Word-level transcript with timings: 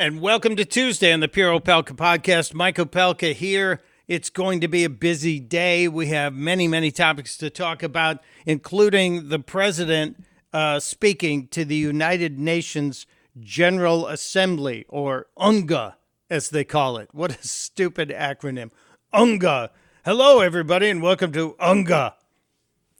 And 0.00 0.22
welcome 0.22 0.56
to 0.56 0.64
Tuesday 0.64 1.12
on 1.12 1.20
the 1.20 1.28
Pure 1.28 1.60
Opelka 1.60 1.94
podcast. 1.94 2.54
Mike 2.54 2.76
Opelka 2.76 3.34
here. 3.34 3.82
It's 4.08 4.30
going 4.30 4.62
to 4.62 4.66
be 4.66 4.82
a 4.82 4.88
busy 4.88 5.38
day. 5.38 5.88
We 5.88 6.06
have 6.06 6.32
many, 6.32 6.66
many 6.66 6.90
topics 6.90 7.36
to 7.36 7.50
talk 7.50 7.82
about, 7.82 8.22
including 8.46 9.28
the 9.28 9.38
president 9.38 10.24
uh, 10.54 10.80
speaking 10.80 11.48
to 11.48 11.66
the 11.66 11.76
United 11.76 12.38
Nations 12.38 13.04
General 13.38 14.06
Assembly, 14.06 14.86
or 14.88 15.26
UNGA, 15.36 15.96
as 16.30 16.48
they 16.48 16.64
call 16.64 16.96
it. 16.96 17.10
What 17.12 17.38
a 17.38 17.46
stupid 17.46 18.08
acronym. 18.08 18.70
UNGA. 19.12 19.68
Hello, 20.06 20.40
everybody, 20.40 20.88
and 20.88 21.02
welcome 21.02 21.30
to 21.32 21.56
UNGA. 21.60 22.14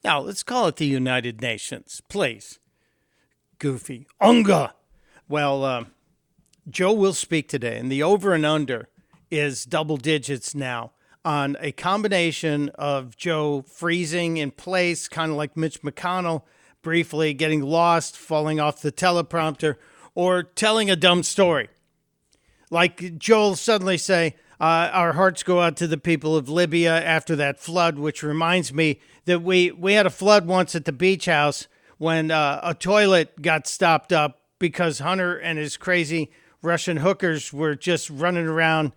Now, 0.05 0.21
let's 0.21 0.43
call 0.43 0.67
it 0.67 0.77
the 0.77 0.85
United 0.85 1.41
Nations, 1.41 2.03
please. 2.11 2.59
Goofy. 3.59 4.07
UNGA. 4.21 4.75
Well, 5.31 5.65
uh, 5.65 5.85
Joe 6.71 6.93
will 6.93 7.15
speak 7.15 7.49
today, 7.49 7.79
and 7.79 7.91
the 7.91 8.03
over 8.03 8.33
and 8.33 8.47
under 8.47 8.89
is 9.31 9.65
double 9.65 9.97
digits 9.97 10.55
now 10.55 10.93
on 11.25 11.57
a 11.61 11.73
combination 11.73 12.69
of 12.71 13.17
Joe 13.17 13.63
freezing 13.63 14.37
in 14.37 14.53
place, 14.53 15.09
kind 15.09 15.31
of 15.31 15.37
like 15.37 15.57
Mitch 15.57 15.83
McConnell, 15.83 16.43
briefly 16.83 17.35
getting 17.35 17.61
lost, 17.61 18.17
falling 18.17 18.61
off 18.61 18.81
the 18.81 18.93
teleprompter, 18.93 19.77
or 20.15 20.43
telling 20.43 20.91
a 20.91 20.97
dumb 20.97 21.23
story. 21.23 21.69
Like 22.71 23.19
Joel 23.19 23.57
suddenly 23.57 23.99
say, 23.99 24.37
uh, 24.61 24.91
our 24.93 25.15
hearts 25.15 25.43
go 25.43 25.61
out 25.61 25.77
to 25.79 25.87
the 25.87 25.99
people 25.99 26.37
of 26.37 26.49
Libya 26.49 27.03
after 27.03 27.35
that 27.37 27.59
flood, 27.59 27.99
which 27.99 28.23
reminds 28.23 28.73
me 28.73 29.01
that 29.25 29.43
we, 29.43 29.71
we 29.73 29.95
had 29.95 30.07
a 30.07 30.11
flood 30.11 30.47
once 30.47 30.75
at 30.75 30.85
the 30.85 30.93
beach 30.93 31.27
house 31.27 31.67
when 31.99 32.31
uh, 32.31 32.61
a 32.63 32.75
toilet 32.75 33.43
got 33.43 33.67
stopped 33.67 34.13
up 34.13 34.41
because 34.59 35.01
Hunter 35.01 35.37
and 35.37 35.59
his 35.59 35.77
crazy 35.77 36.31
Russian 36.63 36.99
hookers 36.99 37.53
were 37.53 37.75
just 37.75 38.11
running 38.11 38.47
around 38.47 38.93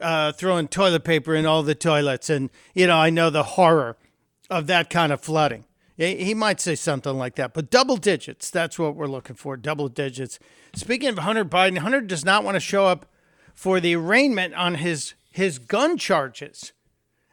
uh, 0.00 0.32
throwing 0.32 0.68
toilet 0.68 1.04
paper 1.04 1.34
in 1.34 1.46
all 1.46 1.62
the 1.62 1.74
toilets. 1.74 2.30
And, 2.30 2.50
you 2.74 2.86
know, 2.86 2.96
I 2.96 3.10
know 3.10 3.30
the 3.30 3.42
horror 3.42 3.96
of 4.50 4.66
that 4.66 4.90
kind 4.90 5.12
of 5.12 5.20
flooding. 5.20 5.64
He 5.96 6.32
might 6.32 6.60
say 6.60 6.76
something 6.76 7.18
like 7.18 7.34
that, 7.34 7.54
but 7.54 7.70
double 7.70 7.96
digits, 7.96 8.50
that's 8.50 8.78
what 8.78 8.94
we're 8.94 9.08
looking 9.08 9.34
for. 9.34 9.56
Double 9.56 9.88
digits. 9.88 10.38
Speaking 10.72 11.08
of 11.08 11.18
Hunter 11.18 11.44
Biden, 11.44 11.78
Hunter 11.78 12.00
does 12.00 12.24
not 12.24 12.44
want 12.44 12.54
to 12.54 12.60
show 12.60 12.86
up 12.86 13.06
for 13.52 13.80
the 13.80 13.96
arraignment 13.96 14.54
on 14.54 14.76
his, 14.76 15.14
his 15.32 15.58
gun 15.58 15.98
charges. 15.98 16.72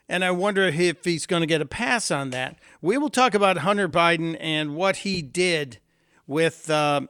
And 0.09 0.25
I 0.25 0.31
wonder 0.31 0.63
if 0.63 1.05
he's 1.05 1.27
going 1.27 1.41
to 1.41 1.47
get 1.47 1.61
a 1.61 1.65
pass 1.65 2.09
on 2.09 2.31
that. 2.31 2.57
We 2.81 2.97
will 2.97 3.09
talk 3.09 3.35
about 3.35 3.59
Hunter 3.59 3.88
Biden 3.88 4.35
and 4.39 4.75
what 4.75 4.97
he 4.97 5.21
did 5.21 5.77
with 6.25 6.67
uh, 6.67 7.01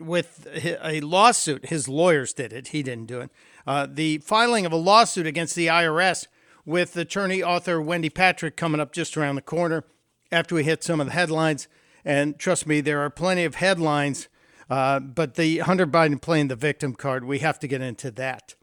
with 0.00 0.46
a 0.54 1.00
lawsuit. 1.00 1.66
His 1.66 1.88
lawyers 1.88 2.32
did 2.32 2.52
it. 2.52 2.68
He 2.68 2.82
didn't 2.82 3.06
do 3.06 3.20
it. 3.20 3.30
Uh, 3.66 3.86
the 3.90 4.18
filing 4.18 4.66
of 4.66 4.72
a 4.72 4.76
lawsuit 4.76 5.26
against 5.26 5.54
the 5.54 5.66
IRS 5.66 6.26
with 6.64 6.96
attorney 6.96 7.42
author 7.42 7.80
Wendy 7.80 8.10
Patrick 8.10 8.56
coming 8.56 8.80
up 8.80 8.92
just 8.92 9.16
around 9.16 9.36
the 9.36 9.42
corner 9.42 9.84
after 10.32 10.54
we 10.54 10.64
hit 10.64 10.82
some 10.82 11.00
of 11.00 11.06
the 11.06 11.12
headlines. 11.12 11.68
And 12.04 12.38
trust 12.38 12.66
me, 12.66 12.80
there 12.80 13.00
are 13.00 13.10
plenty 13.10 13.44
of 13.44 13.56
headlines, 13.56 14.28
uh, 14.68 15.00
but 15.00 15.34
the 15.34 15.58
Hunter 15.58 15.86
Biden 15.86 16.20
playing 16.20 16.48
the 16.48 16.56
victim 16.56 16.94
card, 16.94 17.24
we 17.24 17.40
have 17.40 17.58
to 17.58 17.68
get 17.68 17.82
into 17.82 18.10
that. 18.12 18.54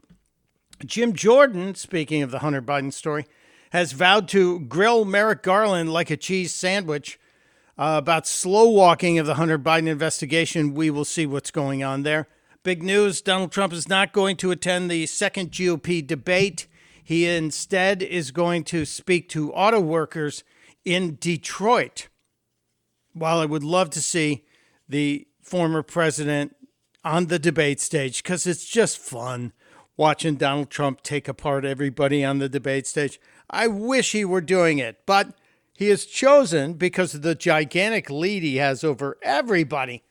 Jim 0.84 1.12
Jordan, 1.12 1.74
speaking 1.74 2.22
of 2.22 2.30
the 2.30 2.38
Hunter 2.38 2.62
Biden 2.62 2.92
story, 2.92 3.26
has 3.70 3.92
vowed 3.92 4.28
to 4.28 4.60
grill 4.60 5.04
Merrick 5.04 5.42
Garland 5.42 5.92
like 5.92 6.10
a 6.10 6.16
cheese 6.16 6.54
sandwich 6.54 7.18
uh, 7.78 7.94
about 7.96 8.26
slow 8.26 8.68
walking 8.68 9.18
of 9.18 9.26
the 9.26 9.34
Hunter 9.34 9.58
Biden 9.58 9.86
investigation. 9.86 10.74
We 10.74 10.90
will 10.90 11.04
see 11.04 11.26
what's 11.26 11.50
going 11.50 11.84
on 11.84 12.02
there. 12.02 12.26
Big 12.64 12.82
news 12.82 13.20
Donald 13.20 13.52
Trump 13.52 13.72
is 13.72 13.88
not 13.88 14.12
going 14.12 14.36
to 14.38 14.50
attend 14.50 14.90
the 14.90 15.06
second 15.06 15.52
GOP 15.52 16.04
debate. 16.04 16.66
He 17.02 17.26
instead 17.26 18.02
is 18.02 18.32
going 18.32 18.64
to 18.64 18.84
speak 18.84 19.28
to 19.30 19.52
auto 19.52 19.80
workers 19.80 20.42
in 20.84 21.16
Detroit. 21.20 22.08
While 23.12 23.38
I 23.38 23.46
would 23.46 23.64
love 23.64 23.90
to 23.90 24.02
see 24.02 24.44
the 24.88 25.26
former 25.40 25.82
president 25.82 26.56
on 27.04 27.26
the 27.26 27.38
debate 27.38 27.80
stage, 27.80 28.22
because 28.22 28.46
it's 28.46 28.66
just 28.66 28.98
fun 28.98 29.52
watching 29.96 30.34
Donald 30.34 30.70
Trump 30.70 31.02
take 31.02 31.28
apart 31.28 31.64
everybody 31.64 32.24
on 32.24 32.38
the 32.38 32.48
debate 32.48 32.86
stage, 32.86 33.20
I 33.48 33.66
wish 33.68 34.12
he 34.12 34.24
were 34.24 34.40
doing 34.40 34.78
it. 34.78 35.06
But 35.06 35.34
he 35.78 35.90
is 35.90 36.06
chosen 36.06 36.72
because 36.72 37.14
of 37.14 37.22
the 37.22 37.36
gigantic 37.36 38.10
lead 38.10 38.42
he 38.42 38.56
has 38.56 38.82
over 38.82 39.16
everybody. 39.22 40.02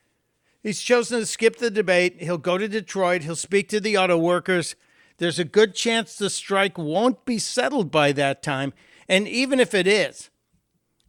He's 0.63 0.81
chosen 0.81 1.19
to 1.19 1.25
skip 1.25 1.57
the 1.57 1.69
debate. 1.69 2.21
He'll 2.21 2.37
go 2.37 2.57
to 2.57 2.69
Detroit. 2.69 3.23
He'll 3.23 3.35
speak 3.35 3.67
to 3.69 3.81
the 3.81 3.97
auto 3.97 4.17
workers. 4.17 4.77
There's 5.17 5.39
a 5.39 5.43
good 5.43 5.75
chance 5.75 6.15
the 6.15 6.29
strike 6.29 6.77
won't 6.77 7.25
be 7.25 7.37
settled 7.37 7.91
by 7.91 8.13
that 8.13 8.41
time. 8.41 8.71
And 9.09 9.27
even 9.27 9.59
if 9.59 9.73
it 9.73 9.87
is, 9.87 10.29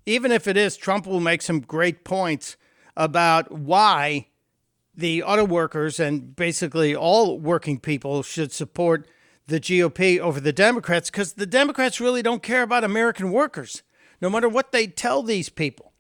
even 0.07 0.33
if 0.33 0.49
it 0.49 0.57
is, 0.57 0.77
Trump 0.77 1.07
will 1.07 1.21
make 1.21 1.43
some 1.43 1.61
great 1.61 2.03
points 2.03 2.57
about 2.97 3.53
why 3.53 4.27
the 4.93 5.23
auto 5.23 5.45
workers 5.45 6.01
and 6.01 6.35
basically 6.35 6.97
all 6.97 7.39
working 7.39 7.79
people 7.79 8.25
should 8.25 8.51
support 8.51 9.07
the 9.47 9.61
GOP 9.61 10.19
over 10.19 10.41
the 10.41 10.53
Democrats 10.53 11.11
because 11.11 11.35
the 11.35 11.47
Democrats 11.47 12.01
really 12.01 12.23
don't 12.23 12.43
care 12.43 12.65
about 12.65 12.83
American 12.83 13.31
workers 13.31 13.85
no 14.21 14.31
matter 14.31 14.49
what 14.49 14.73
they 14.73 14.87
tell 14.87 15.23
these 15.23 15.49
people. 15.49 15.93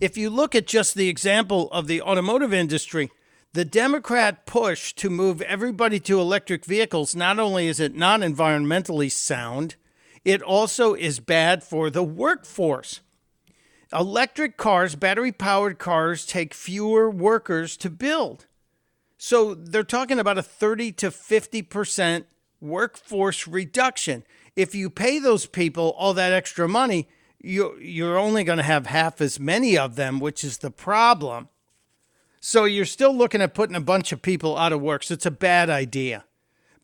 If 0.00 0.16
you 0.16 0.30
look 0.30 0.54
at 0.54 0.66
just 0.66 0.94
the 0.94 1.08
example 1.08 1.70
of 1.72 1.86
the 1.86 2.00
automotive 2.00 2.52
industry, 2.54 3.10
the 3.52 3.64
Democrat 3.64 4.46
push 4.46 4.92
to 4.94 5.10
move 5.10 5.40
everybody 5.42 5.98
to 6.00 6.20
electric 6.20 6.64
vehicles, 6.64 7.16
not 7.16 7.38
only 7.38 7.66
is 7.66 7.80
it 7.80 7.94
not 7.94 8.20
environmentally 8.20 9.10
sound, 9.10 9.76
it 10.24 10.42
also 10.42 10.94
is 10.94 11.20
bad 11.20 11.64
for 11.64 11.90
the 11.90 12.02
workforce. 12.02 13.00
Electric 13.92 14.58
cars, 14.58 14.94
battery 14.94 15.32
powered 15.32 15.78
cars, 15.78 16.26
take 16.26 16.52
fewer 16.52 17.10
workers 17.10 17.76
to 17.78 17.88
build. 17.88 18.46
So 19.16 19.54
they're 19.54 19.82
talking 19.82 20.18
about 20.18 20.38
a 20.38 20.42
30 20.42 20.92
to 20.92 21.10
50% 21.10 22.24
workforce 22.60 23.48
reduction. 23.48 24.24
If 24.54 24.74
you 24.74 24.90
pay 24.90 25.18
those 25.18 25.46
people 25.46 25.94
all 25.96 26.12
that 26.14 26.32
extra 26.32 26.68
money, 26.68 27.08
you 27.40 27.76
you're 27.80 28.18
only 28.18 28.44
going 28.44 28.58
to 28.58 28.64
have 28.64 28.86
half 28.86 29.20
as 29.20 29.38
many 29.38 29.76
of 29.78 29.96
them, 29.96 30.20
which 30.20 30.44
is 30.44 30.58
the 30.58 30.70
problem. 30.70 31.48
So 32.40 32.64
you're 32.64 32.84
still 32.84 33.14
looking 33.14 33.42
at 33.42 33.54
putting 33.54 33.76
a 33.76 33.80
bunch 33.80 34.12
of 34.12 34.22
people 34.22 34.56
out 34.56 34.72
of 34.72 34.80
work. 34.80 35.02
So 35.02 35.14
it's 35.14 35.26
a 35.26 35.30
bad 35.30 35.70
idea. 35.70 36.24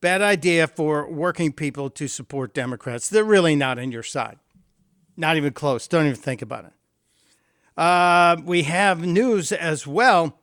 Bad 0.01 0.21
idea 0.21 0.67
for 0.67 1.11
working 1.11 1.53
people 1.53 1.89
to 1.91 2.09
support 2.09 2.53
Democrats. 2.53 3.09
They're 3.09 3.25
really 3.25 3.57
not 3.57 3.79
on 3.79 3.93
your 3.93 4.03
side. 4.03 4.39
Not 5.17 5.37
even 5.37 5.53
close. 5.53 5.87
Don't 5.87 6.07
even 6.07 6.17
think 6.17 6.43
about 6.43 6.67
it. 6.67 6.73
Uh, 7.77 8.37
we 8.45 8.65
have 8.65 9.05
news 9.07 9.53
as 9.53 9.87
well 9.87 10.39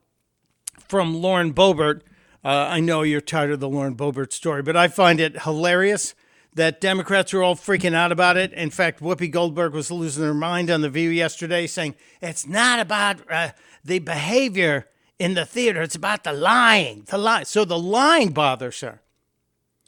from 0.79 1.21
Lauren 1.21 1.53
Boebert. 1.53 2.01
Uh, 2.43 2.49
I 2.69 2.79
know 2.79 3.03
you're 3.03 3.21
tired 3.21 3.51
of 3.51 3.59
the 3.59 3.69
Lauren 3.69 3.95
Boebert 3.95 4.33
story, 4.33 4.63
but 4.63 4.75
I 4.75 4.87
find 4.87 5.19
it 5.19 5.43
hilarious 5.43 6.15
that 6.53 6.81
Democrats 6.81 7.33
are 7.33 7.41
all 7.41 7.55
freaking 7.55 7.93
out 7.93 8.11
about 8.11 8.37
it. 8.37 8.51
In 8.53 8.69
fact, 8.69 8.99
Whoopi 8.99 9.31
Goldberg 9.31 9.73
was 9.73 9.89
losing 9.89 10.23
her 10.23 10.33
mind 10.33 10.69
on 10.69 10.81
The 10.81 10.89
View 10.89 11.09
yesterday, 11.09 11.67
saying 11.67 11.95
it's 12.21 12.45
not 12.45 12.79
about 12.79 13.19
uh, 13.31 13.51
the 13.83 13.99
behavior 13.99 14.87
in 15.17 15.35
the 15.35 15.45
theater, 15.45 15.83
it's 15.83 15.95
about 15.95 16.23
the 16.23 16.33
lying. 16.33 17.03
The 17.07 17.17
lie. 17.17 17.43
So 17.43 17.63
the 17.63 17.77
lying 17.77 18.31
bothers 18.31 18.81
her. 18.81 19.01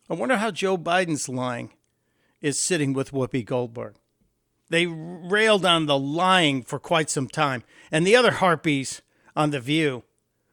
I 0.08 0.14
wonder 0.14 0.38
how 0.38 0.52
Joe 0.52 0.78
Biden's 0.78 1.28
lying 1.28 1.72
is 2.40 2.60
sitting 2.60 2.94
with 2.94 3.12
Whoopi 3.12 3.44
Goldberg. 3.44 3.96
They 4.70 4.86
railed 4.86 5.66
on 5.66 5.88
the 5.88 5.98
lying 5.98 6.62
for 6.62 6.78
quite 6.78 7.10
some 7.10 7.28
time. 7.28 7.64
And 7.92 8.06
the 8.06 8.16
other 8.16 8.32
harpies 8.32 9.02
on 9.36 9.50
The 9.50 9.60
View 9.60 10.04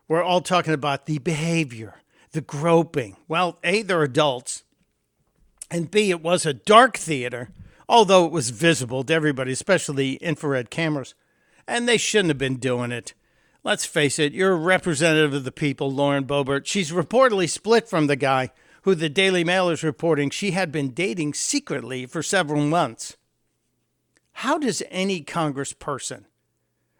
were 0.09 0.23
all 0.23 0.41
talking 0.41 0.73
about 0.73 1.05
the 1.05 1.19
behavior, 1.19 1.97
the 2.33 2.41
groping. 2.41 3.17
Well, 3.29 3.59
A, 3.63 3.83
they're 3.83 4.03
adults 4.03 4.65
and 5.71 5.91
B, 5.91 6.11
it 6.11 6.23
was 6.23 6.45
a 6.45 6.55
dark 6.55 6.97
theater, 6.97 7.51
although 7.89 8.27
it 8.27 8.33
was 8.33 8.51
visible 8.51 9.05
to 9.05 9.15
everybody, 9.15 9.53
especially 9.53 10.15
infrared 10.15 10.71
cameras. 10.71 11.15
And 11.67 11.89
they 11.89 11.97
shouldn't 11.97 12.31
have 12.31 12.39
been 12.39 12.57
doing 12.57 12.91
it. 12.91 13.15
Let's 13.63 13.85
face 13.85 14.19
it, 14.19 14.33
you're 14.33 14.53
a 14.53 14.57
representative 14.57 15.35
of 15.35 15.45
the 15.45 15.53
people, 15.53 15.93
Lauren 15.93 16.25
Boebert. 16.25 16.67
She's 16.67 16.93
reportedly 16.93 17.49
split 17.49 17.89
from 17.89 18.07
the 18.07 18.17
guy 18.17 18.51
who 18.83 18.95
the 18.95 19.11
Daily 19.11 19.45
Mail 19.45 19.69
is 19.69 19.83
reporting 19.83 20.31
she 20.31 20.53
had 20.53 20.73
been 20.73 20.91
dating 20.91 21.35
secretly 21.35 22.07
for 22.07 22.23
several 22.23 22.63
months. 22.63 23.17
How 24.33 24.59
does 24.59 24.83
any 24.91 25.23
congressperson, 25.23 26.25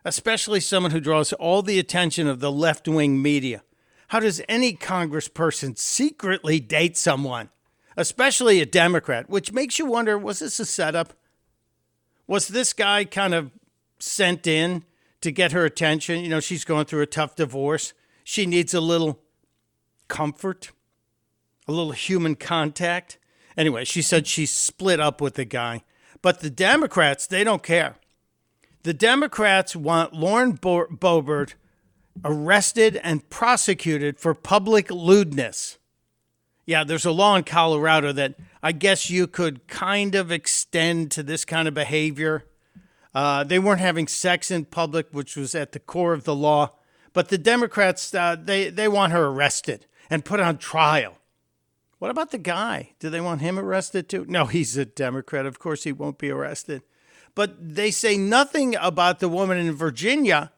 especially 0.05 0.61
someone 0.61 0.93
who 0.93 1.01
draws 1.01 1.33
all 1.33 1.63
the 1.63 1.79
attention 1.79 2.27
of 2.27 2.41
the 2.41 2.53
left 2.53 2.87
wing 2.87 3.23
media, 3.23 3.63
how 4.09 4.21
does 4.21 4.43
any 4.49 4.75
congressperson 4.75 5.79
secretly 5.79 6.61
date 6.61 6.99
someone? 6.99 7.49
Especially 7.97 8.61
a 8.61 8.67
Democrat, 8.67 9.29
which 9.29 9.53
makes 9.53 9.79
you 9.79 9.87
wonder 9.87 10.17
was 10.19 10.39
this 10.41 10.61
a 10.61 10.67
setup? 10.67 11.15
Was 12.27 12.49
this 12.49 12.73
guy 12.73 13.05
kind 13.05 13.35
of 13.35 13.51
sent 13.99 14.47
in 14.47 14.85
to 15.21 15.31
get 15.31 15.53
her 15.53 15.65
attention? 15.65 16.21
You 16.23 16.29
know, 16.29 16.41
she's 16.41 16.65
going 16.65 16.87
through 16.87 17.03
a 17.03 17.07
tough 17.07 17.35
divorce. 17.37 17.93
She 18.25 18.47
needs 18.47 18.73
a 18.75 18.81
little 18.81 19.21
comfort. 20.09 20.71
a 21.69 21.73
little 21.73 21.93
human 21.93 22.35
contact. 22.35 23.19
Anyway, 23.57 23.85
she 23.85 24.03
said 24.03 24.27
she 24.27 24.47
split 24.47 24.99
up 25.01 25.21
with 25.21 25.35
the 25.35 25.45
guy. 25.45 25.83
But 26.23 26.41
the 26.41 26.51
Democrats, 26.51 27.27
they 27.27 27.45
don't 27.45 27.63
care. 27.63 27.97
The 28.83 28.95
Democrats 28.95 29.77
want 29.77 30.13
Lauren 30.15 30.53
Bo- 30.53 30.87
Boebert 30.87 31.55
arrested 32.25 32.97
and 33.03 33.29
prosecuted 33.31 34.19
for 34.19 34.35
public 34.35 34.91
lewdness. 34.91 35.79
Yeah, 36.71 36.85
there's 36.85 37.05
a 37.05 37.11
law 37.11 37.35
in 37.35 37.43
Colorado 37.43 38.13
that 38.13 38.37
I 38.63 38.71
guess 38.71 39.11
you 39.11 39.27
could 39.27 39.67
kind 39.67 40.15
of 40.15 40.31
extend 40.31 41.11
to 41.11 41.25
this 41.25 41.45
kind 41.45 41.67
of 41.67 41.75
behavior. 41.75 42.45
Uh, 43.13 43.43
they 43.43 43.59
weren't 43.59 43.81
having 43.81 44.07
sex 44.07 44.53
in 44.53 44.67
public, 44.67 45.09
which 45.11 45.35
was 45.35 45.57
at 45.57 45.73
the 45.73 45.81
core 45.81 46.13
of 46.13 46.23
the 46.23 46.35
law. 46.37 46.75
But 47.13 47.29
the 47.29 47.39
Democrats, 47.39 48.15
uh, 48.15 48.37
they, 48.41 48.71
they 48.71 48.87
want 48.87 49.13
her 49.13 49.27
arrested 49.27 49.87
and 50.09 50.25
put 50.25 50.39
on 50.39 50.59
trial. 50.59 51.17
What 51.99 52.13
about 52.13 52.31
the 52.31 52.39
guy? 52.39 52.91
Do 53.01 53.11
they 53.11 53.21
want 53.21 53.41
him 53.41 53.59
arrested 53.59 54.09
too? 54.09 54.25
No, 54.29 54.45
he's 54.47 54.77
a 54.77 54.85
Democrat. 54.85 55.47
Of 55.47 55.59
course, 55.59 55.83
he 55.83 55.91
won't 55.91 56.19
be 56.19 56.31
arrested. 56.31 56.83
But 57.35 57.75
they 57.75 57.91
say 57.91 58.17
nothing 58.17 58.77
about 58.77 59.19
the 59.19 59.29
woman 59.29 59.59
in 59.59 59.73
Virginia 59.73 60.53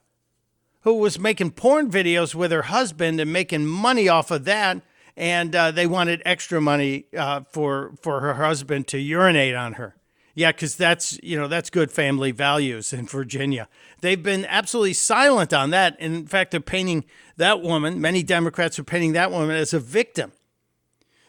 who 0.83 0.93
was 0.93 1.19
making 1.19 1.53
porn 1.53 1.91
videos 1.91 2.35
with 2.35 2.53
her 2.53 2.65
husband 2.65 3.19
and 3.19 3.33
making 3.33 3.65
money 3.65 4.11
off 4.11 4.31
of 4.31 4.45
that. 4.45 4.83
And 5.17 5.55
uh, 5.55 5.71
they 5.71 5.87
wanted 5.87 6.23
extra 6.25 6.61
money 6.61 7.07
uh, 7.17 7.43
for 7.51 7.93
for 8.01 8.21
her 8.21 8.35
husband 8.35 8.87
to 8.89 8.99
urinate 8.99 9.55
on 9.55 9.75
her. 9.75 9.97
Yeah, 10.35 10.53
because 10.53 10.77
that's 10.77 11.19
you 11.23 11.39
know 11.39 11.49
that's 11.49 11.69
good 11.69 11.91
family 11.91 12.31
values 12.31 12.93
in 12.93 13.07
Virginia. 13.07 13.69
They've 14.01 14.23
been 14.23 14.47
absolutely 14.47 14.95
silent 14.95 15.53
on 15.53 15.71
that. 15.71 16.01
In 16.01 16.27
fact, 16.27 16.53
they're 16.53 16.61
painting 16.61 17.05
that 17.37 17.61
woman. 17.61 18.01
Many 18.01 18.23
Democrats 18.23 18.79
are 18.79 18.85
painting 18.85 19.13
that 19.13 19.31
woman 19.31 19.57
as 19.57 19.75
a 19.75 19.81
victim. 19.81 20.33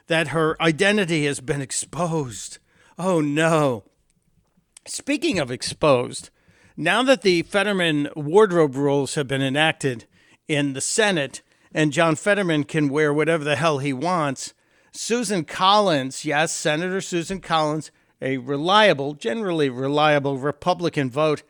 That 0.07 0.29
her 0.29 0.61
identity 0.61 1.25
has 1.25 1.39
been 1.41 1.61
exposed. 1.61 2.59
Oh 2.97 3.19
no! 3.19 3.83
Speaking 4.85 5.39
of 5.39 5.51
exposed, 5.51 6.29
now 6.77 7.03
that 7.03 7.21
the 7.21 7.41
Fetterman 7.43 8.09
wardrobe 8.15 8.75
rules 8.75 9.15
have 9.15 9.27
been 9.27 9.41
enacted 9.41 10.05
in 10.47 10.73
the 10.73 10.81
Senate 10.81 11.41
and 11.73 11.91
John 11.91 12.15
Fetterman 12.15 12.65
can 12.65 12.89
wear 12.89 13.13
whatever 13.13 13.43
the 13.43 13.55
hell 13.55 13.79
he 13.79 13.93
wants, 13.93 14.53
Susan 14.91 15.43
Collins, 15.43 16.23
yes, 16.23 16.53
Senator 16.53 17.01
Susan 17.01 17.41
Collins, 17.41 17.91
a 18.21 18.37
reliable, 18.37 19.13
generally 19.15 19.69
reliable 19.69 20.37
Republican 20.37 21.09
vote, 21.09 21.43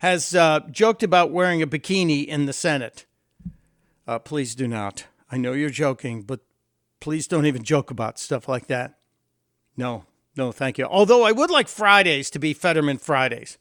has 0.00 0.34
uh, 0.34 0.60
joked 0.70 1.02
about 1.02 1.30
wearing 1.30 1.62
a 1.62 1.66
bikini 1.66 2.26
in 2.26 2.46
the 2.46 2.52
Senate. 2.52 3.06
Uh, 4.06 4.18
please 4.18 4.54
do 4.54 4.66
not. 4.66 5.06
I 5.30 5.36
know 5.36 5.52
you're 5.52 5.70
joking, 5.70 6.22
but 6.22 6.40
please 7.00 7.26
don't 7.26 7.46
even 7.46 7.62
joke 7.62 7.90
about 7.90 8.18
stuff 8.18 8.48
like 8.48 8.66
that. 8.66 8.98
No, 9.76 10.04
no, 10.36 10.50
thank 10.52 10.78
you. 10.78 10.84
Although 10.84 11.24
I 11.24 11.32
would 11.32 11.50
like 11.50 11.68
Fridays 11.68 12.30
to 12.30 12.38
be 12.38 12.52
Fetterman 12.52 12.98
Fridays. 12.98 13.58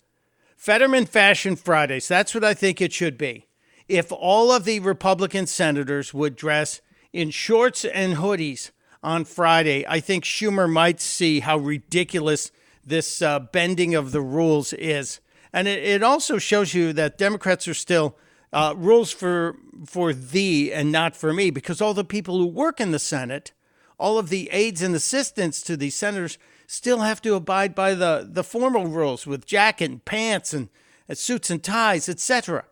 Fetterman 0.55 1.05
Fashion 1.05 1.55
Fridays. 1.55 2.07
That's 2.07 2.33
what 2.33 2.43
I 2.43 2.53
think 2.53 2.81
it 2.81 2.91
should 2.91 3.17
be. 3.17 3.46
If 3.87 4.11
all 4.11 4.51
of 4.51 4.65
the 4.65 4.79
Republican 4.79 5.47
senators 5.47 6.13
would 6.13 6.35
dress 6.35 6.81
in 7.13 7.29
shorts 7.29 7.85
and 7.85 8.15
hoodies 8.15 8.71
on 9.01 9.23
Friday, 9.23 9.85
I 9.87 9.99
think 9.99 10.23
Schumer 10.23 10.69
might 10.69 10.99
see 10.99 11.39
how 11.39 11.57
ridiculous 11.57 12.51
this 12.85 13.21
uh, 13.21 13.39
bending 13.39 13.95
of 13.95 14.11
the 14.11 14.21
rules 14.21 14.73
is. 14.73 15.19
And 15.53 15.67
it, 15.67 15.83
it, 15.83 16.03
also 16.03 16.37
shows 16.37 16.73
you 16.73 16.93
that 16.93 17.17
Democrats 17.17 17.67
are 17.67 17.73
still 17.73 18.17
uh, 18.53 18.73
rules 18.77 19.11
for 19.11 19.55
for 19.85 20.13
thee 20.13 20.71
and 20.73 20.91
not 20.91 21.15
for 21.15 21.33
me, 21.33 21.51
because 21.51 21.81
all 21.81 21.93
the 21.93 22.03
people 22.03 22.37
who 22.37 22.47
work 22.47 22.79
in 22.79 22.91
the 22.91 22.99
Senate, 22.99 23.51
all 23.97 24.17
of 24.17 24.29
the 24.29 24.49
aides 24.51 24.81
and 24.81 24.95
assistants 24.95 25.61
to 25.61 25.77
the 25.77 25.89
senators, 25.89 26.37
still 26.65 26.99
have 26.99 27.21
to 27.21 27.35
abide 27.35 27.73
by 27.73 27.93
the, 27.93 28.27
the 28.29 28.43
formal 28.43 28.87
rules 28.87 29.25
with 29.25 29.45
jacket 29.45 29.89
and 29.91 30.03
pants 30.03 30.53
and, 30.53 30.69
and 31.07 31.17
suits 31.17 31.49
and 31.49 31.63
ties, 31.63 32.09
etc. 32.09 32.65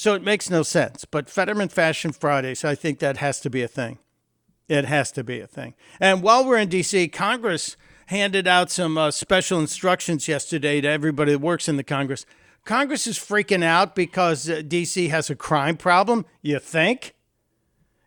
So 0.00 0.14
it 0.14 0.22
makes 0.22 0.48
no 0.48 0.62
sense. 0.62 1.04
But 1.04 1.28
Fetterman 1.28 1.68
Fashion 1.68 2.12
Fridays, 2.12 2.64
I 2.64 2.74
think 2.74 3.00
that 3.00 3.18
has 3.18 3.38
to 3.40 3.50
be 3.50 3.62
a 3.62 3.68
thing. 3.68 3.98
It 4.66 4.86
has 4.86 5.12
to 5.12 5.22
be 5.22 5.40
a 5.40 5.46
thing. 5.46 5.74
And 6.00 6.22
while 6.22 6.42
we're 6.42 6.56
in 6.56 6.70
D.C., 6.70 7.08
Congress 7.08 7.76
handed 8.06 8.48
out 8.48 8.70
some 8.70 8.96
uh, 8.96 9.10
special 9.10 9.60
instructions 9.60 10.26
yesterday 10.26 10.80
to 10.80 10.88
everybody 10.88 11.32
that 11.32 11.40
works 11.40 11.68
in 11.68 11.76
the 11.76 11.84
Congress. 11.84 12.24
Congress 12.64 13.06
is 13.06 13.18
freaking 13.18 13.62
out 13.62 13.94
because 13.94 14.48
uh, 14.48 14.62
D.C. 14.66 15.08
has 15.08 15.28
a 15.28 15.36
crime 15.36 15.76
problem. 15.76 16.24
You 16.40 16.60
think? 16.60 17.14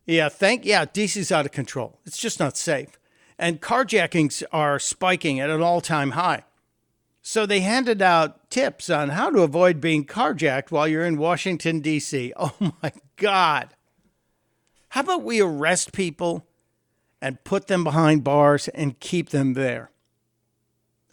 Yeah, 0.07 0.29
think? 0.29 0.65
Yeah, 0.65 0.85
D.C.'s 0.91 1.31
out 1.31 1.45
of 1.45 1.51
control. 1.51 1.99
It's 2.07 2.17
just 2.17 2.39
not 2.39 2.57
safe 2.57 2.97
and 3.37 3.61
carjackings 3.61 4.41
are 4.51 4.79
spiking 4.79 5.39
at 5.39 5.51
an 5.51 5.61
all 5.61 5.79
time 5.79 6.11
high. 6.11 6.43
So 7.21 7.45
they 7.45 7.59
handed 7.59 8.01
out 8.01 8.42
tips 8.53 8.87
on 8.87 9.09
how 9.09 9.31
to 9.31 9.41
avoid 9.41 9.81
being 9.81 10.05
carjacked 10.05 10.69
while 10.69 10.87
you're 10.87 11.03
in 11.03 11.17
Washington, 11.17 11.79
D.C. 11.79 12.31
Oh 12.39 12.53
my 12.83 12.91
God. 13.15 13.69
How 14.89 15.01
about 15.01 15.23
we 15.23 15.41
arrest 15.41 15.91
people 15.91 16.45
and 17.19 17.43
put 17.43 17.65
them 17.65 17.83
behind 17.83 18.23
bars 18.23 18.67
and 18.67 18.99
keep 18.99 19.29
them 19.29 19.53
there? 19.53 19.89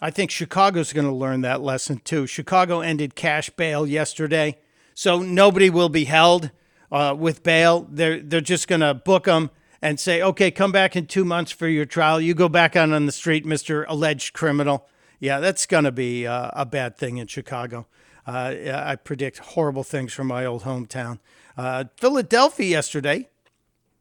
I 0.02 0.10
think 0.10 0.30
Chicago's 0.30 0.92
going 0.92 1.06
to 1.06 1.12
learn 1.12 1.40
that 1.40 1.62
lesson 1.62 2.02
too. 2.04 2.26
Chicago 2.26 2.80
ended 2.80 3.14
cash 3.14 3.48
bail 3.48 3.86
yesterday, 3.86 4.58
so 4.94 5.20
nobody 5.20 5.70
will 5.70 5.88
be 5.88 6.04
held 6.04 6.50
uh, 6.92 7.14
with 7.18 7.42
bail. 7.42 7.86
They're, 7.90 8.20
they're 8.20 8.42
just 8.42 8.68
going 8.68 8.82
to 8.82 8.92
book 8.92 9.24
them 9.24 9.50
and 9.80 9.98
say, 9.98 10.20
okay, 10.20 10.50
come 10.50 10.72
back 10.72 10.94
in 10.94 11.06
two 11.06 11.24
months 11.24 11.52
for 11.52 11.68
your 11.68 11.86
trial. 11.86 12.20
You 12.20 12.34
go 12.34 12.50
back 12.50 12.76
out 12.76 12.90
on 12.90 13.06
the 13.06 13.12
street, 13.12 13.46
Mr. 13.46 13.86
Alleged 13.88 14.34
Criminal. 14.34 14.86
Yeah, 15.20 15.38
that's 15.38 15.66
going 15.66 15.84
to 15.84 15.92
be 15.92 16.26
uh, 16.26 16.50
a 16.54 16.64
bad 16.64 16.96
thing 16.96 17.18
in 17.18 17.26
Chicago. 17.26 17.86
Uh, 18.26 18.54
I 18.72 18.96
predict 18.96 19.38
horrible 19.38 19.84
things 19.84 20.12
from 20.14 20.26
my 20.26 20.46
old 20.46 20.62
hometown. 20.62 21.18
Uh, 21.56 21.84
Philadelphia 21.96 22.66
yesterday, 22.66 23.28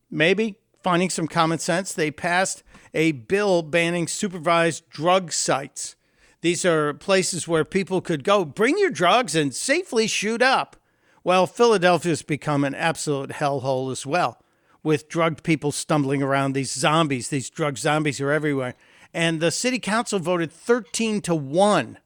maybe 0.10 0.56
finding 0.82 1.10
some 1.10 1.28
common 1.28 1.60
sense, 1.60 1.94
they 1.94 2.10
passed 2.10 2.64
a 2.94 3.12
bill 3.12 3.62
banning 3.62 4.08
supervised 4.08 4.90
drug 4.90 5.34
sites. 5.34 5.98
These 6.42 6.64
are 6.64 6.94
places 6.94 7.50
where 7.50 7.66
people 7.66 8.00
could 8.00 8.24
go 8.24 8.46
bring 8.46 8.78
your 8.78 8.90
drugs 8.90 9.36
and 9.36 9.54
safely 9.54 10.08
shoot 10.08 10.42
up. 10.42 10.78
Well, 11.22 11.46
Philadelphia's 11.46 12.22
become 12.22 12.64
an 12.64 12.76
absolute 12.76 13.32
hellhole 13.32 13.92
as 13.92 14.06
well 14.06 14.42
with 14.84 15.10
drugged 15.10 15.44
people 15.44 15.74
stumbling 15.74 16.24
around. 16.24 16.54
These 16.54 16.72
zombies, 16.72 17.28
these 17.28 17.50
drug 17.50 17.78
zombies 17.78 18.22
are 18.22 18.32
everywhere. 18.32 18.76
And 19.14 19.40
the 19.40 19.52
city 19.52 19.80
council 19.80 20.20
voted 20.20 20.52
13 20.52 21.22
to 21.22 21.36
1 21.36 21.98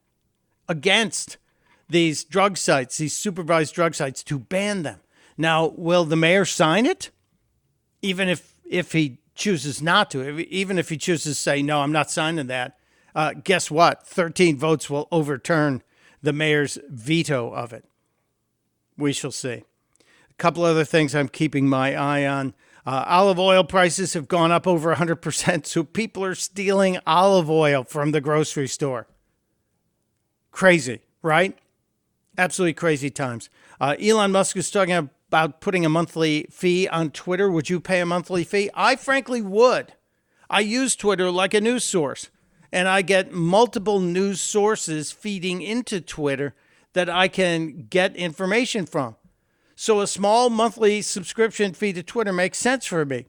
against 0.69 1.37
these 1.89 2.23
drug 2.23 2.57
sites, 2.57 2.97
these 2.97 3.15
supervised 3.15 3.75
drug 3.75 3.95
sites, 3.95 4.23
to 4.23 4.39
ban 4.39 4.83
them. 4.83 5.01
Now, 5.37 5.67
will 5.67 6.05
the 6.05 6.15
mayor 6.15 6.45
sign 6.45 6.85
it? 6.85 7.09
Even 8.01 8.29
if, 8.29 8.53
if 8.69 8.91
he 8.91 9.19
chooses 9.35 9.81
not 9.81 10.11
to, 10.11 10.39
even 10.39 10.77
if 10.77 10.89
he 10.89 10.97
chooses 10.97 11.35
to 11.35 11.41
say, 11.41 11.61
no, 11.61 11.81
I'm 11.81 11.91
not 11.91 12.11
signing 12.11 12.47
that, 12.47 12.77
uh, 13.15 13.33
guess 13.43 13.69
what? 13.69 14.05
13 14.07 14.57
votes 14.57 14.89
will 14.89 15.07
overturn 15.11 15.83
the 16.21 16.33
mayor's 16.33 16.77
veto 16.89 17.53
of 17.53 17.73
it. 17.73 17.85
We 18.97 19.13
shall 19.13 19.31
see. 19.31 19.63
A 19.99 20.33
couple 20.37 20.63
other 20.63 20.85
things 20.85 21.13
I'm 21.13 21.29
keeping 21.29 21.67
my 21.67 21.95
eye 21.95 22.25
on. 22.25 22.53
Uh, 22.85 23.05
olive 23.07 23.39
oil 23.39 23.63
prices 23.63 24.13
have 24.13 24.27
gone 24.27 24.51
up 24.51 24.67
over 24.67 24.93
100%, 24.93 25.65
so 25.65 25.83
people 25.83 26.23
are 26.23 26.35
stealing 26.35 26.99
olive 27.07 27.49
oil 27.49 27.83
from 27.83 28.11
the 28.11 28.19
grocery 28.19 28.67
store. 28.67 29.07
Crazy, 30.51 30.99
right? 31.21 31.57
Absolutely 32.37 32.73
crazy 32.73 33.09
times. 33.09 33.49
Uh, 33.79 33.95
Elon 34.01 34.31
Musk 34.31 34.57
is 34.57 34.69
talking 34.69 34.93
about 34.93 35.61
putting 35.61 35.85
a 35.85 35.89
monthly 35.89 36.45
fee 36.51 36.87
on 36.87 37.09
Twitter. 37.09 37.49
Would 37.49 37.69
you 37.69 37.79
pay 37.79 38.01
a 38.01 38.05
monthly 38.05 38.43
fee? 38.43 38.69
I 38.73 38.95
frankly 38.97 39.41
would. 39.41 39.93
I 40.49 40.59
use 40.59 40.95
Twitter 40.95 41.31
like 41.31 41.53
a 41.53 41.61
news 41.61 41.83
source, 41.83 42.29
and 42.71 42.87
I 42.87 43.01
get 43.01 43.31
multiple 43.31 43.99
news 43.99 44.41
sources 44.41 45.11
feeding 45.11 45.61
into 45.61 46.01
Twitter 46.01 46.53
that 46.93 47.09
I 47.09 47.27
can 47.29 47.87
get 47.89 48.15
information 48.15 48.85
from. 48.85 49.15
So 49.75 50.01
a 50.01 50.07
small 50.07 50.49
monthly 50.49 51.01
subscription 51.01 51.73
fee 51.73 51.93
to 51.93 52.03
Twitter 52.03 52.33
makes 52.33 52.57
sense 52.57 52.85
for 52.85 53.05
me. 53.05 53.25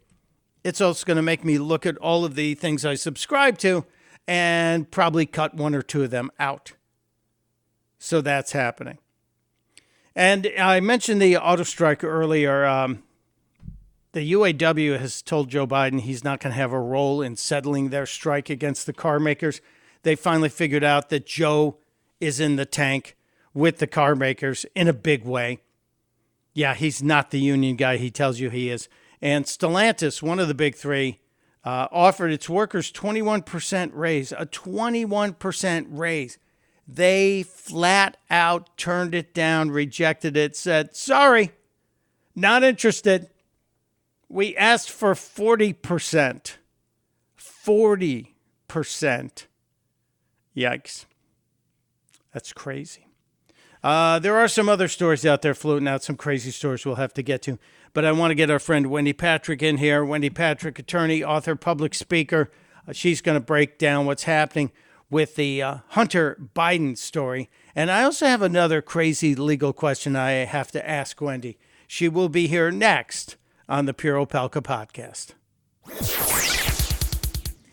It's 0.63 0.81
also 0.81 1.05
going 1.05 1.17
to 1.17 1.23
make 1.23 1.45
me 1.45 1.59
look 1.59 1.85
at 1.87 1.97
all 1.99 2.25
of 2.25 2.35
the 2.35 2.55
things 2.55 2.85
I 2.85 2.95
subscribe 2.95 3.59
to 3.59 3.85
and 4.27 4.91
probably 4.91 5.27
cut 5.27 5.55
one 5.55 5.75
or 5.75 5.83
two 5.83 6.03
of 6.03 6.11
them 6.11 6.31
out. 6.39 6.73
So 7.99 8.21
that's 8.21 8.53
happening. 8.53 8.99
And 10.17 10.51
I 10.59 10.81
mentioned 10.81 11.21
the 11.21 11.37
auto 11.37 11.65
strike 11.65 12.05
earlier. 12.05 12.65
Um, 12.65 13.03
the 14.13 14.33
UAW 14.33 14.99
has 14.99 15.23
told 15.23 15.51
Joe 15.51 15.67
Biden 15.67 16.01
he's 16.01 16.23
not 16.23 16.41
going 16.41 16.53
to 16.53 16.59
have 16.59 16.73
a 16.73 16.81
role 16.81 17.21
in 17.21 17.37
settling 17.37 17.91
their 17.91 18.07
strike 18.07 18.49
against 18.49 18.87
the 18.87 18.93
car 18.93 19.19
makers. 19.19 19.61
They 20.03 20.15
finally 20.15 20.49
figured 20.49 20.85
out 20.85 21.09
that 21.09 21.27
Joe 21.27 21.79
is 22.21 22.39
in 22.39 22.57
the 22.57 22.67
tank 22.67 23.17
with 23.53 23.79
the 23.79 23.87
car 23.87 24.15
makers 24.15 24.65
in 24.75 24.87
a 24.87 24.93
big 24.93 25.25
way. 25.25 25.61
Yeah, 26.54 26.75
he's 26.75 27.02
not 27.02 27.30
the 27.30 27.40
union 27.40 27.76
guy 27.76 27.96
he 27.96 28.11
tells 28.11 28.38
you 28.38 28.49
he 28.49 28.70
is. 28.70 28.88
And 29.20 29.44
Stellantis, 29.44 30.23
one 30.23 30.38
of 30.38 30.49
the 30.49 30.54
big 30.54 30.76
three, 30.76 31.20
uh, 31.64 31.88
offered 31.90 32.30
its 32.30 32.49
workers 32.49 32.92
21% 32.92 33.90
raise, 33.92 34.32
a 34.32 34.46
21% 34.46 35.87
raise. 35.90 36.38
They 36.87 37.42
flat 37.42 38.18
out 38.30 38.76
turned 38.76 39.14
it 39.14 39.34
down, 39.34 39.70
rejected 39.70 40.37
it, 40.37 40.54
said, 40.54 40.94
sorry, 40.94 41.52
not 42.37 42.62
interested. 42.62 43.30
We 44.28 44.56
asked 44.56 44.90
for 44.90 45.14
40%. 45.14 46.56
40%. 47.38 49.46
Yikes. 50.56 51.06
That's 52.32 52.52
crazy. 52.52 53.03
Uh, 53.85 54.19
there 54.19 54.38
are 54.38 54.49
some 54.49 54.67
other 54.67 54.88
stories 54.88 55.26
out 55.26 55.43
there 55.43 55.53
floating 55.55 55.87
out, 55.87 56.03
some 56.03 56.17
crazy 56.17 56.50
stories 56.50 56.87
we'll 56.87 56.95
have 56.95 57.12
to 57.12 57.23
get 57.23 57.43
to. 57.43 57.59
But 57.93 58.07
I 58.07 58.12
want 58.12 58.31
to 58.31 58.35
get 58.35 58.50
our 58.50 58.59
friend 58.59 58.87
Wendy 58.87 59.12
Patrick 59.12 59.62
in 59.62 59.76
here. 59.76 60.03
Wendy 60.03 60.31
Patrick, 60.31 60.79
attorney, 60.79 61.23
author, 61.23 61.55
public 61.55 61.95
speaker. 61.95 62.50
Uh, 62.88 62.95
she's 62.95 63.21
going 63.21 63.38
to 63.38 63.45
break 63.45 63.76
down 63.76 64.07
what's 64.07 64.23
happening 64.23 64.73
with 65.11 65.37
the 65.37 65.61
uh, 65.61 65.76
Hunter 65.88 66.49
Biden 66.57 66.97
story. 66.97 67.50
And 67.76 67.91
I 67.91 68.05
also 68.05 68.25
have 68.25 68.41
another 68.41 68.81
crazy 68.81 69.35
legal 69.35 69.75
question 69.75 70.17
I 70.17 70.31
have 70.31 70.73
to 70.73 70.88
ask 70.88 71.21
Wendy. 71.21 71.59
She 71.87 72.09
will 72.09 72.31
be 72.31 72.47
here 72.47 72.71
next 72.71 73.37
on 73.69 73.85
the 73.85 73.93
Pure 73.93 74.25
Opelka 74.26 74.62
podcast. 74.62 75.35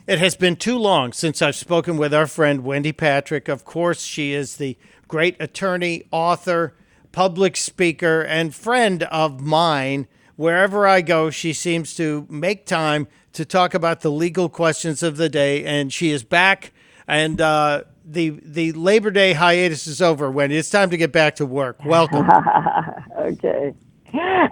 It 0.07 0.19
has 0.19 0.35
been 0.35 0.57
too 0.57 0.77
long 0.77 1.13
since 1.13 1.41
I've 1.41 1.55
spoken 1.55 1.95
with 1.95 2.13
our 2.13 2.27
friend 2.27 2.65
Wendy 2.65 2.91
Patrick. 2.91 3.47
Of 3.47 3.63
course, 3.63 4.01
she 4.01 4.33
is 4.33 4.57
the 4.57 4.77
great 5.11 5.35
attorney, 5.41 6.05
author, 6.09 6.73
public 7.11 7.57
speaker, 7.57 8.21
and 8.21 8.55
friend 8.55 9.03
of 9.03 9.41
mine. 9.41 10.07
Wherever 10.37 10.87
I 10.87 11.01
go, 11.01 11.29
she 11.29 11.51
seems 11.51 11.93
to 11.95 12.25
make 12.29 12.65
time 12.65 13.07
to 13.33 13.43
talk 13.43 13.73
about 13.73 13.99
the 13.99 14.09
legal 14.09 14.47
questions 14.47 15.03
of 15.03 15.17
the 15.17 15.27
day, 15.27 15.65
and 15.65 15.91
she 15.91 16.11
is 16.11 16.23
back. 16.23 16.71
And 17.09 17.41
uh, 17.41 17.83
the 18.05 18.39
the 18.41 18.71
Labor 18.71 19.11
Day 19.11 19.33
hiatus 19.33 19.85
is 19.85 20.01
over. 20.01 20.31
Wendy, 20.31 20.55
it's 20.55 20.69
time 20.69 20.89
to 20.91 20.97
get 20.97 21.11
back 21.11 21.35
to 21.35 21.45
work. 21.45 21.83
Welcome. 21.83 22.29
okay. 23.19 23.73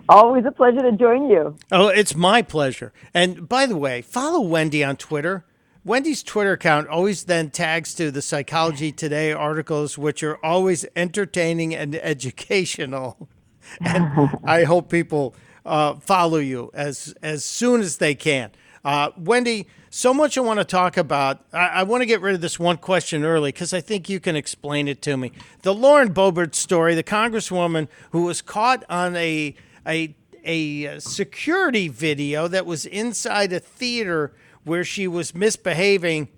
Always 0.10 0.44
a 0.46 0.52
pleasure 0.52 0.82
to 0.82 0.92
join 0.92 1.30
you. 1.30 1.56
Oh, 1.72 1.88
it's 1.88 2.16
my 2.16 2.42
pleasure. 2.42 2.92
And 3.14 3.48
by 3.48 3.66
the 3.66 3.78
way, 3.78 4.02
follow 4.02 4.42
Wendy 4.42 4.84
on 4.84 4.98
Twitter. 4.98 5.46
Wendy's 5.90 6.22
Twitter 6.22 6.52
account 6.52 6.88
always 6.88 7.24
then 7.24 7.50
tags 7.50 7.96
to 7.96 8.12
the 8.12 8.22
Psychology 8.22 8.92
Today 8.92 9.32
articles, 9.32 9.98
which 9.98 10.22
are 10.22 10.38
always 10.46 10.86
entertaining 10.96 11.74
and 11.74 11.96
educational. 12.04 13.28
And 13.84 14.30
I 14.44 14.66
hope 14.66 14.92
people 14.92 15.34
uh, 15.66 15.96
follow 15.96 16.38
you 16.38 16.70
as 16.76 17.16
as 17.24 17.44
soon 17.44 17.82
as 17.82 17.98
they 17.98 18.14
can. 18.14 18.52
Uh, 18.86 19.10
Wendy, 19.18 19.66
so 19.90 20.14
much 20.14 20.38
I 20.38 20.42
want 20.42 20.60
to 20.60 20.64
talk 20.64 20.96
about. 20.96 21.44
I, 21.52 21.68
I 21.68 21.84
want 21.84 22.04
to 22.04 22.06
get 22.06 22.22
rid 22.22 22.36
of 22.36 22.42
this 22.42 22.60
one 22.60 22.78
question 22.78 23.24
early 23.24 23.52
because 23.52 23.74
I 23.74 23.82
think 23.82 24.10
you 24.10 24.20
can 24.20 24.36
explain 24.36 24.88
it 24.88 25.02
to 25.02 25.18
me. 25.18 25.32
The 25.64 25.74
Lauren 25.74 26.14
Boebert 26.14 26.54
story, 26.54 26.94
the 26.94 27.04
congresswoman 27.04 27.88
who 28.12 28.26
was 28.26 28.44
caught 28.44 28.86
on 28.90 29.16
a 29.16 29.56
a 29.88 30.16
a 30.46 31.00
security 31.00 31.88
video 31.88 32.48
that 32.48 32.68
was 32.68 32.86
inside 32.86 33.52
a 33.52 33.60
theater 33.60 34.34
where 34.64 34.84
she 34.84 35.08
was 35.08 35.36
misbehaving, 35.36 36.30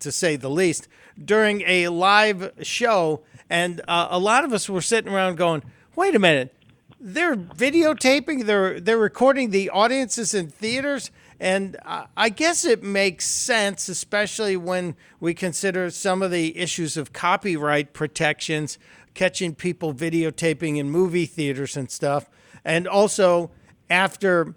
to 0.00 0.12
say 0.12 0.36
the 0.36 0.50
least, 0.50 0.88
during 1.22 1.62
a 1.62 1.88
live 1.88 2.52
show. 2.62 3.22
And 3.48 3.80
uh, 3.86 4.08
a 4.10 4.18
lot 4.18 4.44
of 4.44 4.52
us 4.52 4.68
were 4.68 4.80
sitting 4.80 5.12
around 5.12 5.36
going, 5.36 5.62
wait 5.94 6.14
a 6.14 6.18
minute, 6.18 6.54
they're 7.00 7.36
videotaping, 7.36 8.44
they're, 8.44 8.80
they're 8.80 8.98
recording 8.98 9.50
the 9.50 9.70
audiences 9.70 10.34
in 10.34 10.48
theaters. 10.48 11.10
And 11.38 11.76
I 12.16 12.30
guess 12.30 12.64
it 12.64 12.82
makes 12.82 13.26
sense, 13.26 13.90
especially 13.90 14.56
when 14.56 14.96
we 15.20 15.34
consider 15.34 15.90
some 15.90 16.22
of 16.22 16.30
the 16.30 16.56
issues 16.56 16.96
of 16.96 17.12
copyright 17.12 17.92
protections, 17.92 18.78
catching 19.12 19.54
people 19.54 19.92
videotaping 19.92 20.78
in 20.78 20.90
movie 20.90 21.26
theaters 21.26 21.76
and 21.76 21.90
stuff. 21.90 22.30
And 22.64 22.88
also, 22.88 23.50
after 23.90 24.54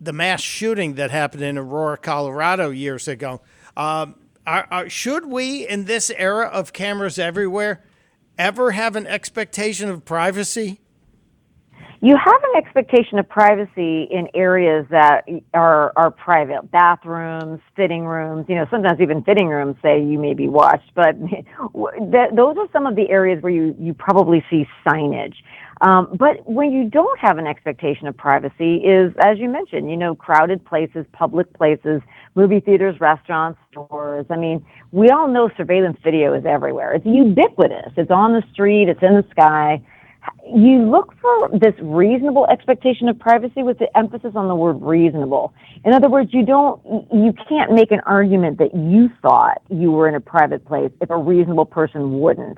the 0.00 0.12
mass 0.12 0.40
shooting 0.40 0.94
that 0.94 1.10
happened 1.10 1.42
in 1.42 1.58
Aurora, 1.58 1.96
Colorado 1.96 2.70
years 2.70 3.08
ago. 3.08 3.40
Um, 3.76 4.16
are, 4.46 4.66
are, 4.70 4.88
should 4.88 5.26
we, 5.26 5.66
in 5.66 5.84
this 5.84 6.10
era 6.10 6.46
of 6.46 6.72
cameras 6.72 7.18
everywhere, 7.18 7.82
ever 8.38 8.72
have 8.72 8.96
an 8.96 9.06
expectation 9.06 9.88
of 9.88 10.04
privacy? 10.04 10.80
You 12.04 12.18
have 12.22 12.42
an 12.52 12.62
expectation 12.62 13.18
of 13.18 13.26
privacy 13.26 14.02
in 14.10 14.28
areas 14.34 14.84
that 14.90 15.26
are, 15.54 15.90
are 15.96 16.10
private 16.10 16.70
bathrooms, 16.70 17.60
fitting 17.76 18.04
rooms. 18.04 18.44
You 18.46 18.56
know, 18.56 18.66
sometimes 18.70 19.00
even 19.00 19.22
fitting 19.22 19.48
rooms 19.48 19.76
say 19.80 20.02
you 20.02 20.18
may 20.18 20.34
be 20.34 20.46
watched, 20.46 20.94
but 20.94 21.16
th- 21.28 22.30
those 22.36 22.58
are 22.58 22.68
some 22.74 22.86
of 22.86 22.94
the 22.94 23.08
areas 23.08 23.42
where 23.42 23.52
you, 23.52 23.74
you 23.80 23.94
probably 23.94 24.44
see 24.50 24.66
signage. 24.86 25.36
Um, 25.84 26.16
but 26.18 26.48
when 26.48 26.72
you 26.72 26.88
don't 26.88 27.18
have 27.20 27.36
an 27.36 27.46
expectation 27.46 28.06
of 28.06 28.16
privacy, 28.16 28.76
is 28.76 29.12
as 29.20 29.38
you 29.38 29.50
mentioned, 29.50 29.90
you 29.90 29.98
know, 29.98 30.14
crowded 30.14 30.64
places, 30.64 31.04
public 31.12 31.52
places, 31.52 32.00
movie 32.34 32.60
theaters, 32.60 32.98
restaurants, 33.00 33.58
stores. 33.70 34.24
I 34.30 34.36
mean, 34.36 34.64
we 34.92 35.10
all 35.10 35.28
know 35.28 35.50
surveillance 35.58 35.98
video 36.02 36.32
is 36.32 36.46
everywhere. 36.46 36.94
It's 36.94 37.04
ubiquitous. 37.04 37.92
It's 37.98 38.10
on 38.10 38.32
the 38.32 38.42
street. 38.50 38.88
It's 38.88 39.02
in 39.02 39.12
the 39.14 39.26
sky. 39.30 39.82
You 40.46 40.90
look 40.90 41.12
for 41.20 41.50
this 41.52 41.74
reasonable 41.82 42.46
expectation 42.46 43.10
of 43.10 43.18
privacy 43.18 43.62
with 43.62 43.78
the 43.78 43.94
emphasis 43.94 44.32
on 44.34 44.48
the 44.48 44.54
word 44.54 44.80
reasonable. 44.80 45.52
In 45.84 45.92
other 45.92 46.08
words, 46.08 46.30
you 46.32 46.46
don't, 46.46 46.80
you 47.12 47.34
can't 47.46 47.72
make 47.72 47.92
an 47.92 48.00
argument 48.06 48.56
that 48.56 48.74
you 48.74 49.10
thought 49.20 49.60
you 49.68 49.90
were 49.92 50.08
in 50.08 50.14
a 50.14 50.20
private 50.20 50.64
place 50.64 50.90
if 51.02 51.10
a 51.10 51.18
reasonable 51.18 51.66
person 51.66 52.20
wouldn't. 52.20 52.56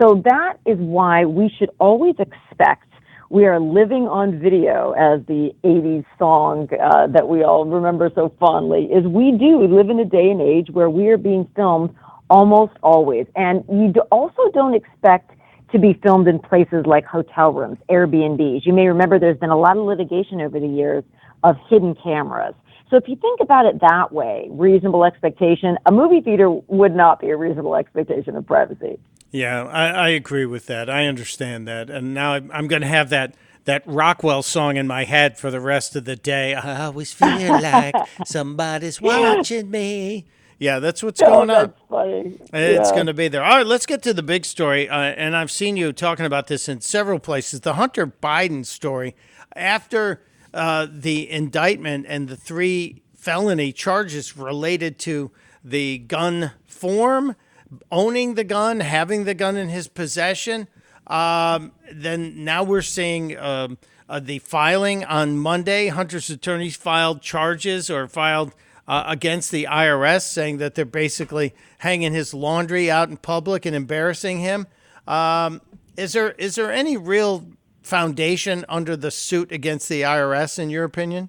So 0.00 0.20
that 0.24 0.58
is 0.66 0.78
why 0.78 1.24
we 1.24 1.48
should 1.58 1.70
always 1.78 2.16
expect 2.18 2.88
we 3.30 3.46
are 3.46 3.58
living 3.58 4.06
on 4.06 4.38
video, 4.38 4.92
as 4.92 5.24
the 5.26 5.50
80s 5.64 6.04
song 6.18 6.68
uh, 6.80 7.08
that 7.08 7.28
we 7.28 7.42
all 7.42 7.64
remember 7.64 8.10
so 8.14 8.32
fondly, 8.38 8.84
is 8.84 9.04
we 9.06 9.32
do 9.32 9.66
live 9.66 9.90
in 9.90 9.98
a 9.98 10.04
day 10.04 10.30
and 10.30 10.40
age 10.40 10.68
where 10.70 10.90
we 10.90 11.08
are 11.08 11.16
being 11.16 11.48
filmed 11.56 11.94
almost 12.30 12.74
always. 12.82 13.26
And 13.34 13.64
you 13.68 13.92
also 14.12 14.50
don't 14.52 14.74
expect 14.74 15.32
to 15.72 15.78
be 15.78 15.98
filmed 16.02 16.28
in 16.28 16.38
places 16.38 16.86
like 16.86 17.04
hotel 17.04 17.52
rooms, 17.52 17.78
Airbnbs. 17.90 18.64
You 18.64 18.72
may 18.72 18.86
remember 18.86 19.18
there's 19.18 19.38
been 19.38 19.50
a 19.50 19.58
lot 19.58 19.76
of 19.76 19.84
litigation 19.84 20.40
over 20.40 20.60
the 20.60 20.68
years 20.68 21.02
of 21.42 21.56
hidden 21.68 21.96
cameras. 21.96 22.54
So 22.90 22.96
if 22.96 23.08
you 23.08 23.16
think 23.16 23.40
about 23.40 23.66
it 23.66 23.80
that 23.80 24.12
way, 24.12 24.46
reasonable 24.50 25.04
expectation, 25.04 25.76
a 25.86 25.92
movie 25.92 26.20
theater 26.20 26.50
would 26.50 26.94
not 26.94 27.20
be 27.20 27.30
a 27.30 27.36
reasonable 27.36 27.74
expectation 27.74 28.36
of 28.36 28.46
privacy. 28.46 28.98
Yeah, 29.34 29.64
I, 29.64 29.88
I 29.88 30.08
agree 30.10 30.46
with 30.46 30.66
that. 30.66 30.88
I 30.88 31.06
understand 31.06 31.66
that, 31.66 31.90
and 31.90 32.14
now 32.14 32.34
I'm 32.34 32.68
going 32.68 32.82
to 32.82 32.88
have 32.88 33.10
that 33.10 33.34
that 33.64 33.82
Rockwell 33.84 34.44
song 34.44 34.76
in 34.76 34.86
my 34.86 35.02
head 35.02 35.36
for 35.38 35.50
the 35.50 35.58
rest 35.58 35.96
of 35.96 36.04
the 36.04 36.14
day. 36.14 36.54
I 36.54 36.84
always 36.84 37.12
feel 37.12 37.28
like 37.60 37.96
somebody's 38.26 39.00
watching 39.00 39.72
me. 39.72 40.26
Yeah, 40.60 40.78
that's 40.78 41.02
what's 41.02 41.20
oh, 41.20 41.26
going 41.26 41.50
on. 41.50 41.74
Funny. 41.90 42.38
It's 42.52 42.90
yeah. 42.90 42.94
going 42.94 43.06
to 43.06 43.14
be 43.14 43.26
there. 43.26 43.42
All 43.42 43.56
right, 43.56 43.66
let's 43.66 43.86
get 43.86 44.04
to 44.04 44.14
the 44.14 44.22
big 44.22 44.44
story. 44.44 44.88
Uh, 44.88 45.00
and 45.00 45.36
I've 45.36 45.50
seen 45.50 45.76
you 45.76 45.92
talking 45.92 46.26
about 46.26 46.46
this 46.46 46.68
in 46.68 46.80
several 46.80 47.18
places. 47.18 47.62
The 47.62 47.74
Hunter 47.74 48.06
Biden 48.06 48.64
story. 48.64 49.16
After 49.56 50.22
uh, 50.52 50.86
the 50.88 51.28
indictment 51.28 52.06
and 52.08 52.28
the 52.28 52.36
three 52.36 53.02
felony 53.16 53.72
charges 53.72 54.36
related 54.36 55.00
to 55.00 55.32
the 55.64 55.98
gun 55.98 56.52
form 56.68 57.34
owning 57.90 58.34
the 58.34 58.44
gun, 58.44 58.80
having 58.80 59.24
the 59.24 59.34
gun 59.34 59.56
in 59.56 59.68
his 59.68 59.88
possession. 59.88 60.68
Um, 61.06 61.72
then 61.92 62.44
now 62.44 62.64
we're 62.64 62.82
seeing 62.82 63.36
um, 63.38 63.78
uh, 64.08 64.20
the 64.20 64.38
filing 64.38 65.04
on 65.04 65.36
Monday. 65.36 65.88
Hunter's 65.88 66.30
attorneys 66.30 66.76
filed 66.76 67.20
charges 67.22 67.90
or 67.90 68.08
filed 68.08 68.54
uh, 68.86 69.04
against 69.06 69.50
the 69.50 69.66
IRS, 69.70 70.22
saying 70.22 70.58
that 70.58 70.74
they're 70.74 70.84
basically 70.84 71.54
hanging 71.78 72.12
his 72.12 72.34
laundry 72.34 72.90
out 72.90 73.08
in 73.08 73.16
public 73.16 73.66
and 73.66 73.74
embarrassing 73.74 74.40
him. 74.40 74.66
Um, 75.06 75.60
is 75.96 76.12
there 76.12 76.32
is 76.32 76.54
there 76.54 76.72
any 76.72 76.96
real 76.96 77.46
foundation 77.82 78.64
under 78.68 78.96
the 78.96 79.10
suit 79.10 79.52
against 79.52 79.88
the 79.88 80.02
IRS, 80.02 80.58
in 80.58 80.70
your 80.70 80.84
opinion? 80.84 81.28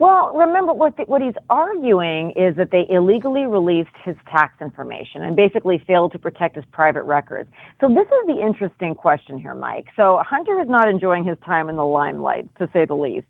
Well, 0.00 0.32
remember 0.34 0.72
what 0.72 0.96
the, 0.96 1.02
what 1.02 1.20
he's 1.20 1.34
arguing 1.50 2.30
is 2.30 2.56
that 2.56 2.70
they 2.72 2.86
illegally 2.88 3.44
released 3.44 3.94
his 4.02 4.16
tax 4.30 4.54
information 4.62 5.22
and 5.22 5.36
basically 5.36 5.76
failed 5.86 6.12
to 6.12 6.18
protect 6.18 6.56
his 6.56 6.64
private 6.72 7.02
records. 7.02 7.50
So 7.82 7.88
this 7.88 8.06
is 8.06 8.26
the 8.26 8.40
interesting 8.40 8.94
question 8.94 9.38
here, 9.38 9.54
Mike. 9.54 9.88
So 9.96 10.22
Hunter 10.26 10.58
is 10.58 10.70
not 10.70 10.88
enjoying 10.88 11.24
his 11.24 11.36
time 11.44 11.68
in 11.68 11.76
the 11.76 11.84
limelight, 11.84 12.48
to 12.58 12.68
say 12.72 12.86
the 12.86 12.94
least. 12.94 13.26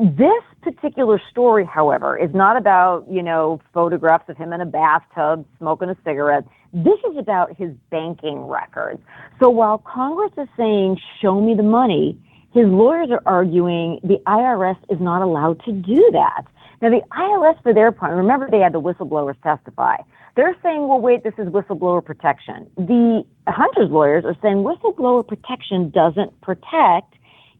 This 0.00 0.42
particular 0.62 1.20
story, 1.32 1.64
however, 1.64 2.16
is 2.16 2.30
not 2.32 2.56
about, 2.56 3.06
you 3.10 3.22
know, 3.22 3.60
photographs 3.72 4.28
of 4.28 4.36
him 4.36 4.52
in 4.52 4.60
a 4.60 4.66
bathtub 4.66 5.44
smoking 5.58 5.90
a 5.90 5.96
cigarette. 6.04 6.44
This 6.72 7.00
is 7.10 7.16
about 7.18 7.56
his 7.56 7.72
banking 7.90 8.46
records. 8.46 9.02
So 9.40 9.50
while 9.50 9.78
Congress 9.78 10.32
is 10.38 10.48
saying, 10.56 10.96
show 11.20 11.40
me 11.40 11.54
the 11.54 11.64
money, 11.64 12.16
his 12.54 12.66
lawyers 12.66 13.08
are 13.10 13.22
arguing 13.26 13.98
the 14.04 14.18
IRS 14.26 14.78
is 14.88 15.00
not 15.00 15.22
allowed 15.22 15.62
to 15.64 15.72
do 15.72 16.08
that. 16.12 16.44
Now, 16.80 16.90
the 16.90 17.02
IRS, 17.12 17.62
for 17.62 17.74
their 17.74 17.90
part, 17.92 18.16
remember 18.16 18.48
they 18.48 18.60
had 18.60 18.72
the 18.72 18.80
whistleblowers 18.80 19.40
testify. 19.42 19.96
They're 20.36 20.56
saying, 20.62 20.88
well, 20.88 21.00
wait, 21.00 21.24
this 21.24 21.34
is 21.38 21.48
whistleblower 21.48 22.04
protection. 22.04 22.70
The 22.76 23.24
Hunter's 23.46 23.90
lawyers 23.90 24.24
are 24.24 24.36
saying 24.42 24.58
whistleblower 24.58 25.26
protection 25.26 25.90
doesn't 25.90 26.40
protect 26.40 27.14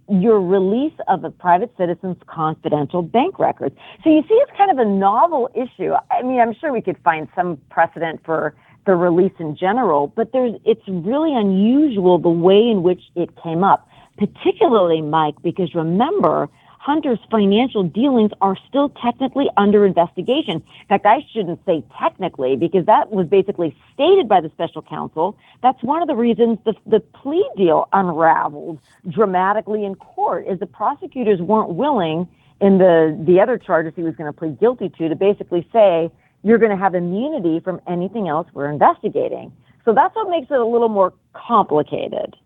your 0.08 0.40
release 0.40 0.92
of 1.08 1.24
a 1.24 1.30
private 1.30 1.72
citizen's 1.78 2.18
confidential 2.26 3.02
bank 3.02 3.38
records. 3.38 3.74
So 4.02 4.10
you 4.10 4.22
see, 4.22 4.34
it's 4.34 4.52
kind 4.56 4.70
of 4.70 4.78
a 4.78 4.84
novel 4.84 5.48
issue. 5.54 5.92
I 6.10 6.22
mean, 6.22 6.40
I'm 6.40 6.54
sure 6.54 6.72
we 6.72 6.82
could 6.82 6.98
find 7.02 7.26
some 7.34 7.58
precedent 7.70 8.20
for 8.24 8.54
the 8.86 8.94
release 8.94 9.32
in 9.38 9.56
general, 9.56 10.08
but 10.08 10.32
there's, 10.32 10.60
it's 10.64 10.86
really 10.86 11.34
unusual 11.34 12.18
the 12.18 12.28
way 12.28 12.68
in 12.68 12.82
which 12.82 13.00
it 13.14 13.30
came 13.42 13.64
up, 13.64 13.88
particularly, 14.16 15.00
Mike, 15.02 15.34
because 15.42 15.74
remember, 15.74 16.48
Hunter's 16.84 17.18
financial 17.30 17.82
dealings 17.82 18.30
are 18.42 18.58
still 18.68 18.90
technically 18.90 19.48
under 19.56 19.86
investigation. 19.86 20.56
In 20.56 20.86
fact, 20.86 21.06
I 21.06 21.24
shouldn't 21.32 21.64
say 21.64 21.82
technically 21.98 22.56
because 22.56 22.84
that 22.84 23.10
was 23.10 23.26
basically 23.26 23.74
stated 23.94 24.28
by 24.28 24.42
the 24.42 24.50
special 24.50 24.82
counsel. 24.82 25.34
That's 25.62 25.82
one 25.82 26.02
of 26.02 26.08
the 26.08 26.14
reasons 26.14 26.58
the, 26.66 26.74
the 26.84 27.00
plea 27.00 27.48
deal 27.56 27.88
unraveled 27.94 28.80
dramatically 29.08 29.86
in 29.86 29.94
court 29.94 30.46
is 30.46 30.60
the 30.60 30.66
prosecutors 30.66 31.40
weren't 31.40 31.70
willing 31.70 32.28
in 32.60 32.76
the, 32.76 33.18
the 33.26 33.40
other 33.40 33.56
charges 33.56 33.94
he 33.96 34.02
was 34.02 34.14
going 34.14 34.30
to 34.30 34.38
plead 34.38 34.60
guilty 34.60 34.90
to 34.90 35.08
to 35.08 35.16
basically 35.16 35.66
say, 35.72 36.10
you're 36.42 36.58
going 36.58 36.70
to 36.70 36.76
have 36.76 36.94
immunity 36.94 37.60
from 37.60 37.80
anything 37.88 38.28
else 38.28 38.46
we're 38.52 38.70
investigating. 38.70 39.50
So 39.86 39.94
that's 39.94 40.14
what 40.14 40.28
makes 40.28 40.50
it 40.50 40.58
a 40.58 40.66
little 40.66 40.90
more 40.90 41.14
complicated. 41.32 42.36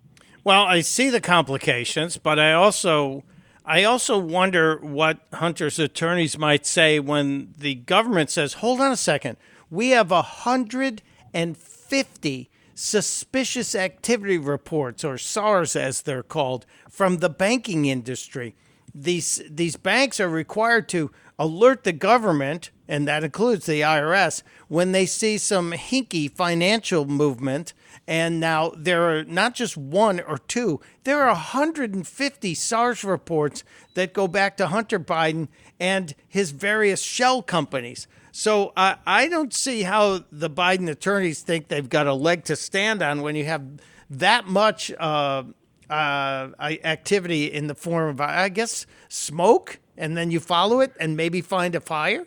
Well, 0.45 0.65
I 0.65 0.81
see 0.81 1.11
the 1.11 1.21
complications, 1.21 2.17
but 2.17 2.39
I 2.39 2.53
also 2.53 3.25
I 3.65 3.83
also 3.85 4.19
wonder 4.19 4.79
what 4.79 5.19
Hunter's 5.35 5.79
attorneys 5.79 6.39
might 6.39 6.65
say 6.65 6.99
when 6.99 7.53
the 7.59 7.75
government 7.75 8.31
says, 8.31 8.55
hold 8.55 8.81
on 8.81 8.93
a 8.93 8.97
second, 8.97 9.37
we 9.71 9.91
have 9.91 10.11
150 10.11 12.51
suspicious 12.75 13.75
activity 13.75 14.39
reports, 14.39 15.05
or 15.05 15.19
SARS 15.19 15.77
as 15.77 16.01
they're 16.01 16.23
called, 16.23 16.65
from 16.89 17.19
the 17.19 17.29
banking 17.29 17.85
industry. 17.85 18.55
These, 18.95 19.43
these 19.51 19.77
banks 19.77 20.19
are 20.19 20.31
required 20.31 20.89
to 20.89 21.11
alert 21.39 21.85
the 21.85 21.93
government, 21.93 22.71
and 22.89 23.07
that 23.07 23.23
includes 23.23 23.67
the 23.67 23.83
IRS, 23.83 24.43
when 24.69 24.93
they 24.93 25.05
see 25.05 25.37
some 25.37 25.73
hinky 25.73 26.31
financial 26.31 27.05
movement 27.05 27.75
and 28.07 28.41
now 28.41 28.73
there 28.77 29.11
are 29.11 29.25
not 29.25 29.55
just 29.55 29.77
one 29.77 30.21
or 30.21 30.39
two, 30.39 30.81
there 31.05 31.23
are 31.23 31.29
150 31.33 32.55
SARS 32.55 33.05
reports 33.05 33.65
that 33.95 34.13
go 34.13 34.29
back 34.29 34.57
to 34.57 34.69
Hunter 34.69 35.01
Biden 35.01 35.49
and 35.81 36.15
his 36.27 36.51
various 36.51 37.03
shell 37.03 37.43
companies. 37.43 38.07
So 38.31 38.73
I 38.77 39.27
don't 39.29 39.53
see 39.53 39.83
how 39.83 40.25
the 40.31 40.49
Biden 40.49 40.89
attorneys 40.89 41.41
think 41.41 41.69
they've 41.69 41.89
got 41.89 42.07
a 42.07 42.15
leg 42.15 42.45
to 42.45 42.55
stand 42.55 43.03
on 43.03 43.23
when 43.23 43.35
you 43.35 43.45
have 43.47 43.65
that 44.11 44.47
much 44.47 44.93
uh, 44.93 45.43
uh, 45.91 46.49
activity 46.61 47.47
in 47.47 47.67
the 47.67 47.75
form 47.75 48.11
of, 48.11 48.21
I 48.21 48.49
guess, 48.49 48.87
smoke, 49.09 49.81
and 49.97 50.17
then 50.17 50.31
you 50.31 50.39
follow 50.41 50.81
it 50.81 50.95
and 51.01 51.17
maybe 51.17 51.41
find 51.41 51.75
a 51.75 51.81
fire. 51.81 52.27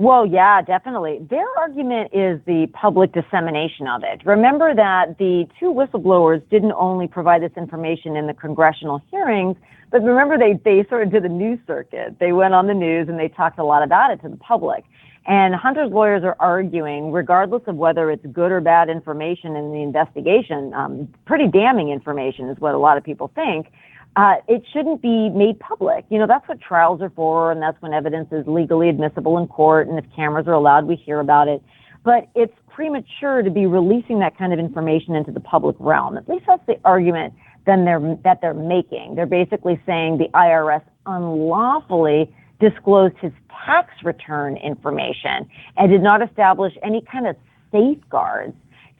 Well, 0.00 0.24
yeah, 0.24 0.62
definitely. 0.62 1.18
Their 1.28 1.44
argument 1.58 2.14
is 2.14 2.40
the 2.46 2.68
public 2.72 3.12
dissemination 3.12 3.86
of 3.86 4.02
it. 4.02 4.24
Remember 4.24 4.74
that 4.74 5.18
the 5.18 5.46
two 5.60 5.74
whistleblowers 5.74 6.40
didn't 6.48 6.72
only 6.72 7.06
provide 7.06 7.42
this 7.42 7.52
information 7.54 8.16
in 8.16 8.26
the 8.26 8.32
congressional 8.32 9.02
hearings, 9.10 9.58
but 9.90 10.02
remember 10.02 10.38
they, 10.38 10.58
they 10.64 10.88
sort 10.88 11.02
of 11.02 11.12
did 11.12 11.24
the 11.24 11.28
news 11.28 11.58
circuit. 11.66 12.18
They 12.18 12.32
went 12.32 12.54
on 12.54 12.66
the 12.66 12.72
news 12.72 13.10
and 13.10 13.18
they 13.18 13.28
talked 13.28 13.58
a 13.58 13.62
lot 13.62 13.82
about 13.82 14.10
it 14.10 14.22
to 14.22 14.30
the 14.30 14.38
public. 14.38 14.84
And 15.26 15.54
Hunter's 15.54 15.92
lawyers 15.92 16.24
are 16.24 16.36
arguing, 16.40 17.12
regardless 17.12 17.64
of 17.66 17.76
whether 17.76 18.10
it's 18.10 18.24
good 18.32 18.52
or 18.52 18.62
bad 18.62 18.88
information 18.88 19.54
in 19.54 19.70
the 19.70 19.82
investigation, 19.82 20.72
um, 20.72 21.08
pretty 21.26 21.46
damning 21.46 21.90
information 21.90 22.48
is 22.48 22.58
what 22.58 22.74
a 22.74 22.78
lot 22.78 22.96
of 22.96 23.04
people 23.04 23.30
think 23.34 23.70
uh, 24.16 24.36
it 24.48 24.62
shouldn't 24.72 25.02
be 25.02 25.28
made 25.30 25.58
public. 25.60 26.04
You 26.08 26.18
know, 26.18 26.26
that's 26.26 26.46
what 26.48 26.60
trials 26.60 27.00
are 27.00 27.10
for, 27.10 27.52
and 27.52 27.62
that's 27.62 27.80
when 27.80 27.92
evidence 27.92 28.28
is 28.32 28.46
legally 28.46 28.88
admissible 28.88 29.38
in 29.38 29.46
court, 29.46 29.88
and 29.88 29.98
if 29.98 30.04
cameras 30.14 30.46
are 30.46 30.52
allowed, 30.52 30.86
we 30.86 30.96
hear 30.96 31.20
about 31.20 31.48
it. 31.48 31.62
But 32.04 32.28
it's 32.34 32.52
premature 32.68 33.42
to 33.42 33.50
be 33.50 33.66
releasing 33.66 34.20
that 34.20 34.36
kind 34.36 34.52
of 34.52 34.58
information 34.58 35.14
into 35.14 35.32
the 35.32 35.40
public 35.40 35.76
realm. 35.78 36.16
At 36.16 36.28
least 36.28 36.44
that's 36.46 36.64
the 36.66 36.78
argument 36.84 37.34
then 37.66 37.84
they're, 37.84 38.18
that 38.24 38.40
they're 38.40 38.54
making. 38.54 39.14
They're 39.14 39.26
basically 39.26 39.80
saying 39.86 40.18
the 40.18 40.28
IRS 40.28 40.82
unlawfully 41.06 42.34
disclosed 42.58 43.16
his 43.20 43.32
tax 43.64 43.92
return 44.02 44.56
information 44.56 45.48
and 45.76 45.90
did 45.90 46.02
not 46.02 46.22
establish 46.22 46.72
any 46.82 47.02
kind 47.02 47.26
of 47.26 47.36
safeguards 47.70 48.54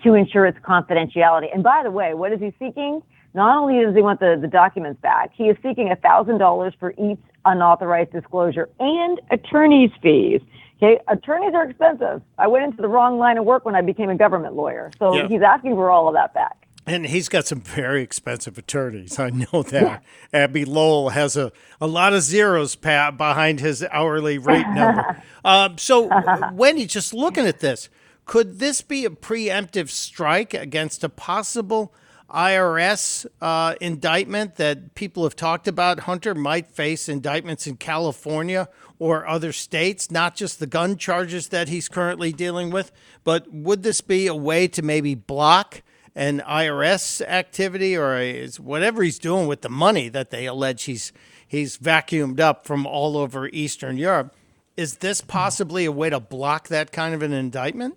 to 0.04 0.14
ensure 0.14 0.46
its 0.46 0.58
confidentiality. 0.58 1.52
And 1.52 1.62
by 1.62 1.82
the 1.82 1.90
way, 1.90 2.14
what 2.14 2.32
is 2.32 2.40
he 2.40 2.52
seeking? 2.58 3.02
Not 3.34 3.56
only 3.56 3.84
does 3.84 3.94
he 3.94 4.02
want 4.02 4.20
the, 4.20 4.38
the 4.40 4.48
documents 4.48 5.00
back, 5.00 5.30
he 5.34 5.44
is 5.44 5.56
seeking 5.62 5.88
$1,000 5.88 6.72
for 6.78 6.92
each 6.92 7.18
unauthorized 7.44 8.12
disclosure 8.12 8.68
and 8.78 9.20
attorney's 9.30 9.90
fees. 10.02 10.40
Okay, 10.82 10.98
attorneys 11.08 11.54
are 11.54 11.68
expensive. 11.68 12.22
I 12.38 12.46
went 12.46 12.64
into 12.64 12.80
the 12.80 12.88
wrong 12.88 13.18
line 13.18 13.36
of 13.36 13.44
work 13.44 13.66
when 13.66 13.74
I 13.74 13.82
became 13.82 14.08
a 14.08 14.16
government 14.16 14.54
lawyer. 14.54 14.90
So 14.98 15.14
yeah. 15.14 15.28
he's 15.28 15.42
asking 15.42 15.74
for 15.74 15.90
all 15.90 16.08
of 16.08 16.14
that 16.14 16.32
back. 16.32 16.56
And 16.86 17.06
he's 17.06 17.28
got 17.28 17.46
some 17.46 17.60
very 17.60 18.02
expensive 18.02 18.56
attorneys. 18.56 19.18
I 19.18 19.30
know 19.30 19.62
that. 19.62 20.02
Yeah. 20.32 20.44
Abbe 20.44 20.64
Lowell 20.64 21.10
has 21.10 21.36
a, 21.36 21.52
a 21.80 21.86
lot 21.86 22.14
of 22.14 22.22
zeros 22.22 22.74
pat 22.76 23.18
behind 23.18 23.60
his 23.60 23.84
hourly 23.92 24.38
rate 24.38 24.66
number. 24.74 25.22
um, 25.44 25.76
so, 25.76 26.10
Wendy, 26.52 26.86
just 26.86 27.12
looking 27.12 27.46
at 27.46 27.60
this, 27.60 27.90
could 28.24 28.58
this 28.58 28.80
be 28.80 29.04
a 29.04 29.10
preemptive 29.10 29.90
strike 29.90 30.54
against 30.54 31.04
a 31.04 31.08
possible 31.08 31.92
IRS 32.30 33.26
uh, 33.40 33.74
indictment 33.80 34.56
that 34.56 34.94
people 34.94 35.24
have 35.24 35.36
talked 35.36 35.68
about. 35.68 36.00
Hunter 36.00 36.34
might 36.34 36.70
face 36.70 37.08
indictments 37.08 37.66
in 37.66 37.76
California 37.76 38.68
or 38.98 39.26
other 39.26 39.52
states, 39.52 40.10
not 40.10 40.36
just 40.36 40.60
the 40.60 40.66
gun 40.66 40.96
charges 40.96 41.48
that 41.48 41.68
he's 41.68 41.88
currently 41.88 42.32
dealing 42.32 42.70
with. 42.70 42.92
But 43.24 43.52
would 43.52 43.82
this 43.82 44.00
be 44.00 44.26
a 44.26 44.34
way 44.34 44.68
to 44.68 44.82
maybe 44.82 45.14
block 45.14 45.82
an 46.14 46.40
IRS 46.46 47.22
activity 47.22 47.96
or 47.96 48.16
a, 48.16 48.46
whatever 48.58 49.02
he's 49.02 49.18
doing 49.18 49.46
with 49.46 49.62
the 49.62 49.68
money 49.68 50.08
that 50.08 50.30
they 50.30 50.46
allege 50.46 50.84
he's 50.84 51.12
he's 51.46 51.78
vacuumed 51.78 52.38
up 52.38 52.66
from 52.66 52.86
all 52.86 53.16
over 53.16 53.48
Eastern 53.48 53.96
Europe? 53.96 54.34
Is 54.76 54.96
this 54.96 55.20
possibly 55.20 55.84
a 55.84 55.92
way 55.92 56.10
to 56.10 56.20
block 56.20 56.68
that 56.68 56.92
kind 56.92 57.14
of 57.14 57.22
an 57.22 57.32
indictment? 57.32 57.96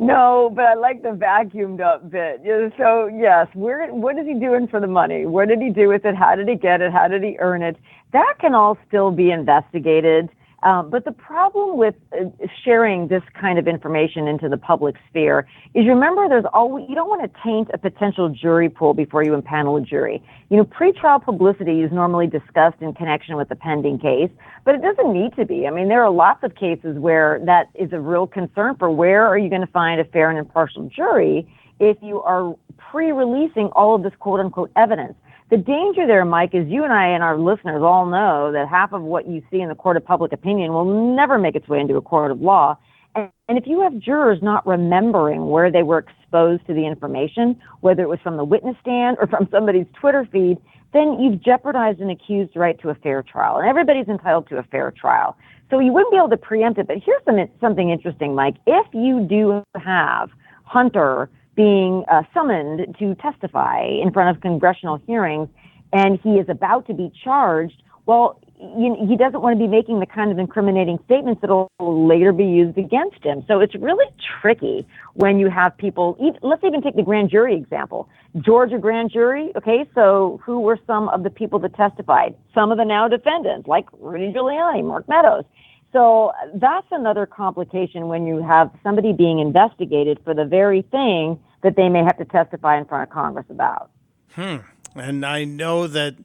No, 0.00 0.50
but 0.54 0.64
I 0.64 0.74
like 0.74 1.02
the 1.02 1.08
vacuumed 1.08 1.80
up 1.80 2.08
bit. 2.10 2.42
So 2.78 3.06
yes, 3.08 3.48
where 3.54 3.92
what 3.92 4.16
is 4.16 4.26
he 4.26 4.34
doing 4.34 4.68
for 4.68 4.80
the 4.80 4.86
money? 4.86 5.26
What 5.26 5.48
did 5.48 5.60
he 5.60 5.70
do 5.70 5.88
with 5.88 6.04
it? 6.04 6.14
How 6.14 6.36
did 6.36 6.48
he 6.48 6.54
get 6.54 6.80
it? 6.80 6.92
How 6.92 7.08
did 7.08 7.22
he 7.24 7.36
earn 7.40 7.62
it? 7.62 7.76
That 8.12 8.34
can 8.40 8.54
all 8.54 8.78
still 8.86 9.10
be 9.10 9.32
investigated. 9.32 10.28
Um, 10.62 10.90
but 10.90 11.04
the 11.04 11.12
problem 11.12 11.78
with 11.78 11.94
uh, 12.12 12.24
sharing 12.64 13.06
this 13.06 13.22
kind 13.40 13.60
of 13.60 13.68
information 13.68 14.26
into 14.26 14.48
the 14.48 14.56
public 14.56 14.96
sphere 15.08 15.46
is 15.74 15.86
remember 15.86 16.28
there's 16.28 16.44
always, 16.52 16.86
you 16.88 16.96
don't 16.96 17.08
want 17.08 17.22
to 17.22 17.40
taint 17.44 17.70
a 17.72 17.78
potential 17.78 18.28
jury 18.28 18.68
pool 18.68 18.92
before 18.92 19.22
you 19.22 19.32
impanel 19.32 19.80
a 19.80 19.84
jury. 19.84 20.20
You 20.50 20.56
know, 20.56 20.64
pretrial 20.64 21.24
publicity 21.24 21.82
is 21.82 21.92
normally 21.92 22.26
discussed 22.26 22.80
in 22.80 22.92
connection 22.92 23.36
with 23.36 23.48
the 23.48 23.54
pending 23.54 24.00
case, 24.00 24.30
but 24.64 24.74
it 24.74 24.82
doesn't 24.82 25.12
need 25.12 25.36
to 25.36 25.46
be. 25.46 25.68
I 25.68 25.70
mean, 25.70 25.88
there 25.88 26.02
are 26.02 26.10
lots 26.10 26.42
of 26.42 26.56
cases 26.56 26.98
where 26.98 27.40
that 27.44 27.70
is 27.74 27.92
a 27.92 28.00
real 28.00 28.26
concern 28.26 28.74
for 28.78 28.90
where 28.90 29.26
are 29.26 29.38
you 29.38 29.48
going 29.48 29.60
to 29.60 29.72
find 29.72 30.00
a 30.00 30.04
fair 30.04 30.28
and 30.28 30.40
impartial 30.40 30.88
jury 30.88 31.46
if 31.78 31.96
you 32.02 32.20
are 32.22 32.56
pre-releasing 32.90 33.66
all 33.68 33.94
of 33.94 34.02
this 34.02 34.12
quote 34.18 34.40
unquote 34.40 34.72
evidence. 34.74 35.14
The 35.50 35.56
danger 35.56 36.06
there, 36.06 36.26
Mike, 36.26 36.50
is 36.52 36.68
you 36.68 36.84
and 36.84 36.92
I 36.92 37.06
and 37.06 37.22
our 37.22 37.38
listeners 37.38 37.82
all 37.82 38.04
know 38.04 38.52
that 38.52 38.68
half 38.68 38.92
of 38.92 39.00
what 39.00 39.26
you 39.26 39.42
see 39.50 39.60
in 39.60 39.70
the 39.70 39.74
court 39.74 39.96
of 39.96 40.04
public 40.04 40.30
opinion 40.32 40.74
will 40.74 41.16
never 41.16 41.38
make 41.38 41.54
its 41.54 41.66
way 41.68 41.80
into 41.80 41.96
a 41.96 42.02
court 42.02 42.30
of 42.30 42.42
law. 42.42 42.76
And, 43.14 43.30
and 43.48 43.56
if 43.56 43.66
you 43.66 43.80
have 43.80 43.98
jurors 43.98 44.40
not 44.42 44.66
remembering 44.66 45.48
where 45.48 45.72
they 45.72 45.82
were 45.82 45.98
exposed 45.98 46.66
to 46.66 46.74
the 46.74 46.86
information, 46.86 47.58
whether 47.80 48.02
it 48.02 48.10
was 48.10 48.18
from 48.22 48.36
the 48.36 48.44
witness 48.44 48.76
stand 48.82 49.16
or 49.18 49.26
from 49.26 49.48
somebody's 49.50 49.86
Twitter 49.98 50.28
feed, 50.30 50.58
then 50.92 51.18
you've 51.18 51.42
jeopardized 51.42 52.00
an 52.00 52.10
accused's 52.10 52.54
right 52.54 52.78
to 52.80 52.90
a 52.90 52.94
fair 52.96 53.22
trial. 53.22 53.56
And 53.56 53.66
everybody's 53.66 54.08
entitled 54.08 54.50
to 54.50 54.58
a 54.58 54.62
fair 54.64 54.90
trial. 54.90 55.34
So 55.70 55.78
you 55.78 55.94
wouldn't 55.94 56.12
be 56.12 56.18
able 56.18 56.28
to 56.28 56.36
preempt 56.36 56.78
it. 56.78 56.86
But 56.86 56.98
here's 57.02 57.22
some, 57.24 57.38
something 57.58 57.88
interesting, 57.88 58.34
Mike. 58.34 58.56
If 58.66 58.86
you 58.92 59.26
do 59.26 59.62
have 59.80 60.28
Hunter 60.64 61.30
being 61.58 62.04
uh, 62.08 62.22
summoned 62.32 62.96
to 63.00 63.16
testify 63.16 63.82
in 63.82 64.12
front 64.12 64.34
of 64.34 64.40
congressional 64.40 65.02
hearings 65.08 65.48
and 65.92 66.20
he 66.22 66.34
is 66.34 66.48
about 66.48 66.86
to 66.86 66.94
be 66.94 67.10
charged, 67.24 67.82
well, 68.06 68.40
he 68.58 69.16
doesn't 69.16 69.40
want 69.40 69.58
to 69.58 69.64
be 69.64 69.68
making 69.68 69.98
the 70.00 70.06
kind 70.06 70.30
of 70.30 70.38
incriminating 70.38 70.98
statements 71.04 71.40
that 71.40 71.50
will 71.50 71.70
later 71.78 72.32
be 72.32 72.44
used 72.44 72.78
against 72.78 73.22
him. 73.24 73.44
So 73.46 73.60
it's 73.60 73.74
really 73.74 74.06
tricky 74.40 74.86
when 75.14 75.38
you 75.38 75.48
have 75.48 75.76
people. 75.76 76.16
Let's 76.42 76.62
even 76.64 76.82
take 76.82 76.96
the 76.96 77.02
grand 77.02 77.30
jury 77.30 77.56
example. 77.56 78.08
Georgia 78.40 78.78
grand 78.78 79.10
jury. 79.12 79.52
Okay, 79.56 79.88
so 79.94 80.40
who 80.44 80.60
were 80.60 80.78
some 80.86 81.08
of 81.10 81.22
the 81.22 81.30
people 81.30 81.58
that 81.60 81.74
testified? 81.74 82.34
Some 82.54 82.72
of 82.72 82.78
the 82.78 82.84
now 82.84 83.08
defendants, 83.08 83.68
like 83.68 83.86
Rudy 84.00 84.32
Giuliani, 84.32 84.84
Mark 84.84 85.08
Meadows. 85.08 85.44
So 85.92 86.32
that's 86.54 86.86
another 86.90 87.26
complication 87.26 88.08
when 88.08 88.26
you 88.26 88.42
have 88.42 88.70
somebody 88.82 89.12
being 89.12 89.38
investigated 89.38 90.20
for 90.22 90.34
the 90.34 90.44
very 90.44 90.82
thing 90.82 91.40
that 91.62 91.76
they 91.76 91.88
may 91.88 92.04
have 92.04 92.18
to 92.18 92.24
testify 92.24 92.78
in 92.78 92.84
front 92.84 93.08
of 93.08 93.14
Congress 93.14 93.46
about. 93.48 93.90
Hmm. 94.32 94.58
And 94.94 95.24
I 95.24 95.44
know 95.44 95.86
that 95.86 96.16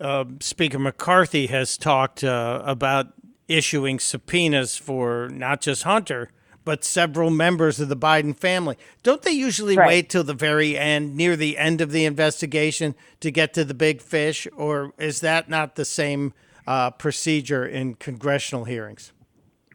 uh, 0.00 0.24
Speaker 0.40 0.78
McCarthy 0.78 1.46
has 1.48 1.76
talked 1.76 2.22
uh, 2.22 2.62
about 2.64 3.08
issuing 3.48 3.98
subpoenas 3.98 4.76
for 4.76 5.28
not 5.28 5.60
just 5.60 5.82
Hunter, 5.82 6.30
but 6.64 6.82
several 6.82 7.30
members 7.30 7.78
of 7.78 7.88
the 7.88 7.96
Biden 7.96 8.36
family. 8.36 8.76
Don't 9.02 9.22
they 9.22 9.32
usually 9.32 9.76
right. 9.76 9.88
wait 9.88 10.08
till 10.08 10.24
the 10.24 10.34
very 10.34 10.78
end, 10.78 11.14
near 11.14 11.36
the 11.36 11.58
end 11.58 11.80
of 11.80 11.90
the 11.92 12.04
investigation, 12.06 12.94
to 13.20 13.30
get 13.30 13.52
to 13.54 13.64
the 13.64 13.74
big 13.74 14.00
fish? 14.00 14.48
Or 14.56 14.92
is 14.98 15.20
that 15.20 15.48
not 15.48 15.74
the 15.74 15.84
same 15.84 16.32
uh, 16.66 16.90
procedure 16.90 17.66
in 17.66 17.94
congressional 17.94 18.64
hearings? 18.64 19.12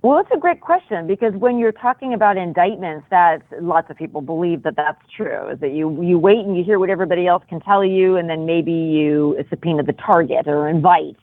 Well, 0.02 0.20
it's 0.20 0.30
a 0.34 0.38
great 0.38 0.62
question 0.62 1.08
because 1.08 1.34
when 1.34 1.60
you're 1.60 1.74
talking 1.74 2.14
about 2.14 2.38
indictments, 2.38 3.06
that 3.10 3.42
lots 3.62 3.90
of 3.90 3.98
people 3.98 4.22
believe 4.22 4.64
that 4.64 4.78
that's 4.78 5.02
true. 5.16 5.50
Is 5.50 5.60
that 5.60 5.72
you 5.72 6.02
you 6.02 6.18
wait 6.18 6.40
and 6.40 6.58
you 6.58 6.64
hear 6.64 6.80
what 6.80 6.90
everybody 6.90 7.28
else 7.28 7.44
can 7.50 7.60
tell 7.60 7.84
you, 7.84 8.16
and 8.16 8.30
then 8.30 8.46
maybe 8.46 8.72
you 8.72 9.38
subpoena 9.50 9.84
the 9.84 9.94
target 9.94 10.48
or 10.48 10.70
invite, 10.70 11.18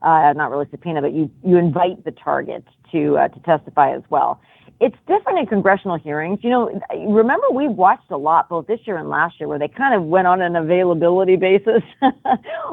uh, 0.00 0.32
not 0.34 0.50
really 0.50 0.66
subpoena, 0.70 1.02
but 1.02 1.12
you 1.12 1.30
you 1.44 1.58
invite 1.58 2.04
the 2.06 2.10
target 2.10 2.64
to 2.90 3.18
uh, 3.18 3.28
to 3.28 3.40
testify 3.40 3.94
as 3.94 4.02
well 4.08 4.40
it's 4.80 4.96
different 5.06 5.38
in 5.38 5.46
congressional 5.46 5.96
hearings. 5.96 6.40
You 6.42 6.50
know, 6.50 6.80
remember 7.08 7.50
we 7.50 7.68
watched 7.68 8.10
a 8.10 8.16
lot 8.16 8.48
both 8.48 8.66
this 8.66 8.80
year 8.84 8.96
and 8.96 9.08
last 9.08 9.38
year 9.38 9.48
where 9.48 9.58
they 9.58 9.68
kind 9.68 9.94
of 9.94 10.04
went 10.04 10.26
on 10.26 10.42
an 10.42 10.56
availability 10.56 11.36
basis, 11.36 11.82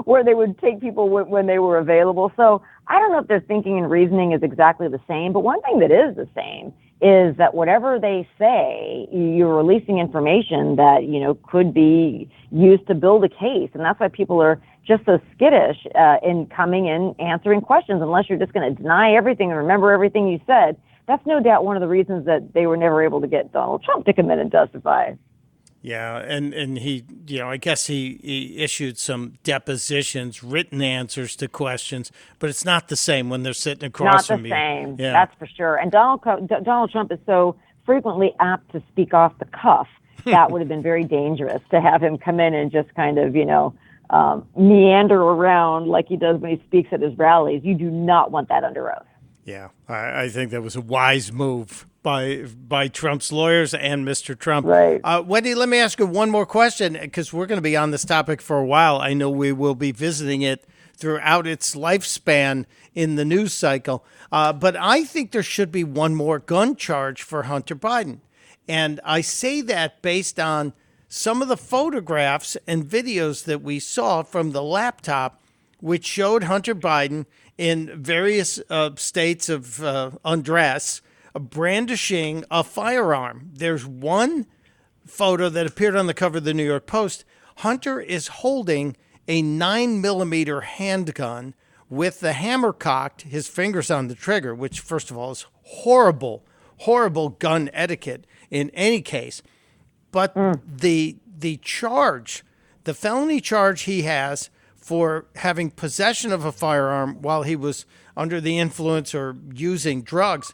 where 0.05 0.23
they 0.23 0.33
would 0.33 0.57
take 0.59 0.81
people 0.81 1.09
when 1.09 1.45
they 1.45 1.59
were 1.59 1.77
available. 1.77 2.31
So 2.35 2.61
I 2.87 2.99
don't 2.99 3.11
know 3.11 3.19
if 3.19 3.27
their 3.27 3.41
thinking 3.41 3.77
and 3.77 3.89
reasoning 3.89 4.31
is 4.31 4.41
exactly 4.41 4.87
the 4.87 4.99
same, 5.07 5.33
but 5.33 5.41
one 5.41 5.61
thing 5.61 5.79
that 5.79 5.91
is 5.91 6.15
the 6.15 6.27
same 6.35 6.73
is 7.01 7.37
that 7.37 7.53
whatever 7.53 7.97
they 7.97 8.27
say, 8.37 9.07
you're 9.11 9.55
releasing 9.55 9.99
information 9.99 10.75
that 10.75 11.03
you 11.03 11.19
know 11.19 11.35
could 11.47 11.73
be 11.73 12.29
used 12.51 12.87
to 12.87 12.95
build 12.95 13.23
a 13.23 13.29
case, 13.29 13.69
and 13.73 13.83
that's 13.83 13.99
why 13.99 14.07
people 14.07 14.41
are 14.41 14.59
just 14.85 15.05
so 15.05 15.19
skittish 15.35 15.77
uh, 15.95 16.17
in 16.23 16.47
coming 16.47 16.87
in 16.87 17.15
answering 17.19 17.61
questions 17.61 18.01
unless 18.01 18.27
you're 18.27 18.39
just 18.39 18.51
going 18.53 18.67
to 18.67 18.81
deny 18.81 19.13
everything 19.13 19.51
and 19.51 19.57
remember 19.57 19.91
everything 19.91 20.27
you 20.27 20.39
said 20.47 20.75
that's 21.09 21.25
no 21.25 21.41
doubt 21.41 21.65
one 21.65 21.75
of 21.75 21.81
the 21.81 21.87
reasons 21.87 22.27
that 22.27 22.53
they 22.53 22.67
were 22.67 22.77
never 22.77 23.03
able 23.03 23.19
to 23.19 23.27
get 23.27 23.51
Donald 23.51 23.83
Trump 23.83 24.05
to 24.05 24.13
come 24.13 24.29
in 24.29 24.37
and 24.37 24.51
testify. 24.51 25.13
Yeah, 25.81 26.17
and, 26.17 26.53
and 26.53 26.77
he, 26.77 27.05
you 27.25 27.39
know, 27.39 27.49
I 27.49 27.57
guess 27.57 27.87
he, 27.87 28.19
he 28.21 28.57
issued 28.57 28.97
some 28.97 29.35
depositions, 29.43 30.43
written 30.43 30.81
answers 30.81 31.35
to 31.37 31.47
questions, 31.47 32.11
but 32.37 32.49
it's 32.49 32.63
not 32.63 32.89
the 32.89 32.95
same 32.95 33.29
when 33.29 33.43
they're 33.43 33.53
sitting 33.53 33.87
across 33.87 34.27
from 34.27 34.45
you. 34.45 34.49
Not 34.49 34.55
the 34.55 34.61
same. 34.61 34.95
Yeah. 34.99 35.13
That's 35.13 35.33
for 35.39 35.47
sure. 35.47 35.77
And 35.77 35.91
Donald 35.91 36.21
Donald 36.23 36.91
Trump 36.91 37.11
is 37.11 37.19
so 37.25 37.55
frequently 37.85 38.35
apt 38.39 38.71
to 38.73 38.83
speak 38.91 39.13
off 39.13 39.33
the 39.39 39.45
cuff. 39.45 39.87
that 40.25 40.51
would 40.51 40.59
have 40.59 40.67
been 40.67 40.83
very 40.83 41.05
dangerous 41.05 41.61
to 41.71 41.81
have 41.81 42.03
him 42.03 42.17
come 42.17 42.39
in 42.39 42.53
and 42.53 42.71
just 42.71 42.93
kind 42.93 43.17
of, 43.17 43.35
you 43.35 43.45
know, 43.45 43.73
um, 44.09 44.45
meander 44.55 45.19
around 45.19 45.87
like 45.87 46.07
he 46.07 46.17
does 46.17 46.39
when 46.41 46.51
he 46.51 46.61
speaks 46.67 46.89
at 46.91 47.01
his 47.01 47.17
rallies. 47.17 47.61
You 47.63 47.73
do 47.73 47.89
not 47.89 48.29
want 48.29 48.49
that 48.49 48.63
under 48.63 48.91
oath. 48.91 49.05
Yeah, 49.49 49.69
I, 49.87 50.25
I, 50.25 50.29
think 50.29 50.51
that 50.51 50.61
was 50.61 50.75
a 50.75 50.81
wise 50.81 51.31
move 51.31 51.87
by 52.03 52.45
by 52.67 52.87
Trump's 52.87 53.31
lawyers 53.31 53.73
and 53.73 54.07
Mr. 54.07 54.37
Trump. 54.37 54.67
Right. 54.67 55.01
Uh, 55.03 55.23
Wendy, 55.25 55.55
let 55.55 55.67
me 55.67 55.79
ask 55.79 55.97
you 55.97 56.05
one 56.05 56.29
more 56.29 56.45
question 56.45 56.93
because 56.93 57.33
we're 57.33 57.47
going 57.47 57.57
to 57.57 57.63
be 57.63 57.75
on 57.75 57.89
this 57.89 58.05
topic 58.05 58.43
for 58.43 58.59
a 58.59 58.65
while. 58.65 59.01
I 59.01 59.15
know 59.15 59.31
we 59.31 59.51
will 59.51 59.73
be 59.73 59.91
visiting 59.91 60.43
it 60.43 60.65
throughout 60.95 61.47
its 61.47 61.73
lifespan 61.73 62.65
in 62.93 63.15
the 63.15 63.25
news 63.25 63.51
cycle. 63.51 64.05
Uh, 64.31 64.53
but 64.53 64.75
I 64.75 65.03
think 65.03 65.31
there 65.31 65.41
should 65.41 65.71
be 65.71 65.83
one 65.83 66.13
more 66.13 66.37
gun 66.37 66.75
charge 66.75 67.23
for 67.23 67.43
Hunter 67.43 67.75
Biden. 67.75 68.19
And 68.67 68.99
I 69.03 69.21
say 69.21 69.61
that 69.61 70.03
based 70.03 70.39
on 70.39 70.73
some 71.07 71.41
of 71.41 71.47
the 71.47 71.57
photographs 71.57 72.55
and 72.67 72.85
videos 72.85 73.45
that 73.45 73.63
we 73.63 73.79
saw 73.79 74.21
from 74.21 74.51
the 74.51 74.61
laptop, 74.61 75.41
which 75.79 76.05
showed 76.05 76.43
Hunter 76.43 76.75
Biden 76.75 77.25
in 77.59 78.01
various 78.01 78.61
uh, 78.69 78.89
states 78.95 79.49
of 79.49 79.83
uh, 79.83 80.11
undress, 80.23 81.01
brandishing 81.37 82.45
a 82.49 82.63
firearm. 82.63 83.49
There's 83.53 83.85
one 83.85 84.47
photo 85.05 85.49
that 85.49 85.67
appeared 85.67 85.97
on 85.97 86.07
the 86.07 86.13
cover 86.13 86.37
of 86.37 86.45
the 86.45 86.53
New 86.53 86.63
York 86.63 86.87
Post. 86.87 87.25
Hunter 87.57 87.99
is 87.99 88.27
holding 88.27 88.95
a 89.27 89.41
nine 89.41 89.99
millimeter 89.99 90.61
handgun 90.61 91.53
with 91.89 92.21
the 92.21 92.31
hammer 92.31 92.71
cocked, 92.71 93.23
his 93.23 93.49
fingers 93.49 93.91
on 93.91 94.07
the 94.07 94.15
trigger, 94.15 94.55
which, 94.55 94.79
first 94.79 95.11
of 95.11 95.17
all, 95.17 95.31
is 95.31 95.45
horrible, 95.63 96.45
horrible 96.77 97.27
gun 97.27 97.69
etiquette 97.73 98.25
in 98.49 98.69
any 98.69 99.01
case. 99.01 99.41
But 100.13 100.33
mm. 100.33 100.61
the 100.65 101.17
the 101.27 101.57
charge, 101.57 102.45
the 102.85 102.93
felony 102.93 103.41
charge 103.41 103.81
he 103.81 104.03
has 104.03 104.49
for 104.79 105.25
having 105.35 105.71
possession 105.71 106.31
of 106.31 106.45
a 106.45 106.51
firearm 106.51 107.21
while 107.21 107.43
he 107.43 107.55
was 107.55 107.85
under 108.15 108.41
the 108.41 108.57
influence 108.57 109.13
or 109.13 109.35
using 109.53 110.01
drugs, 110.01 110.53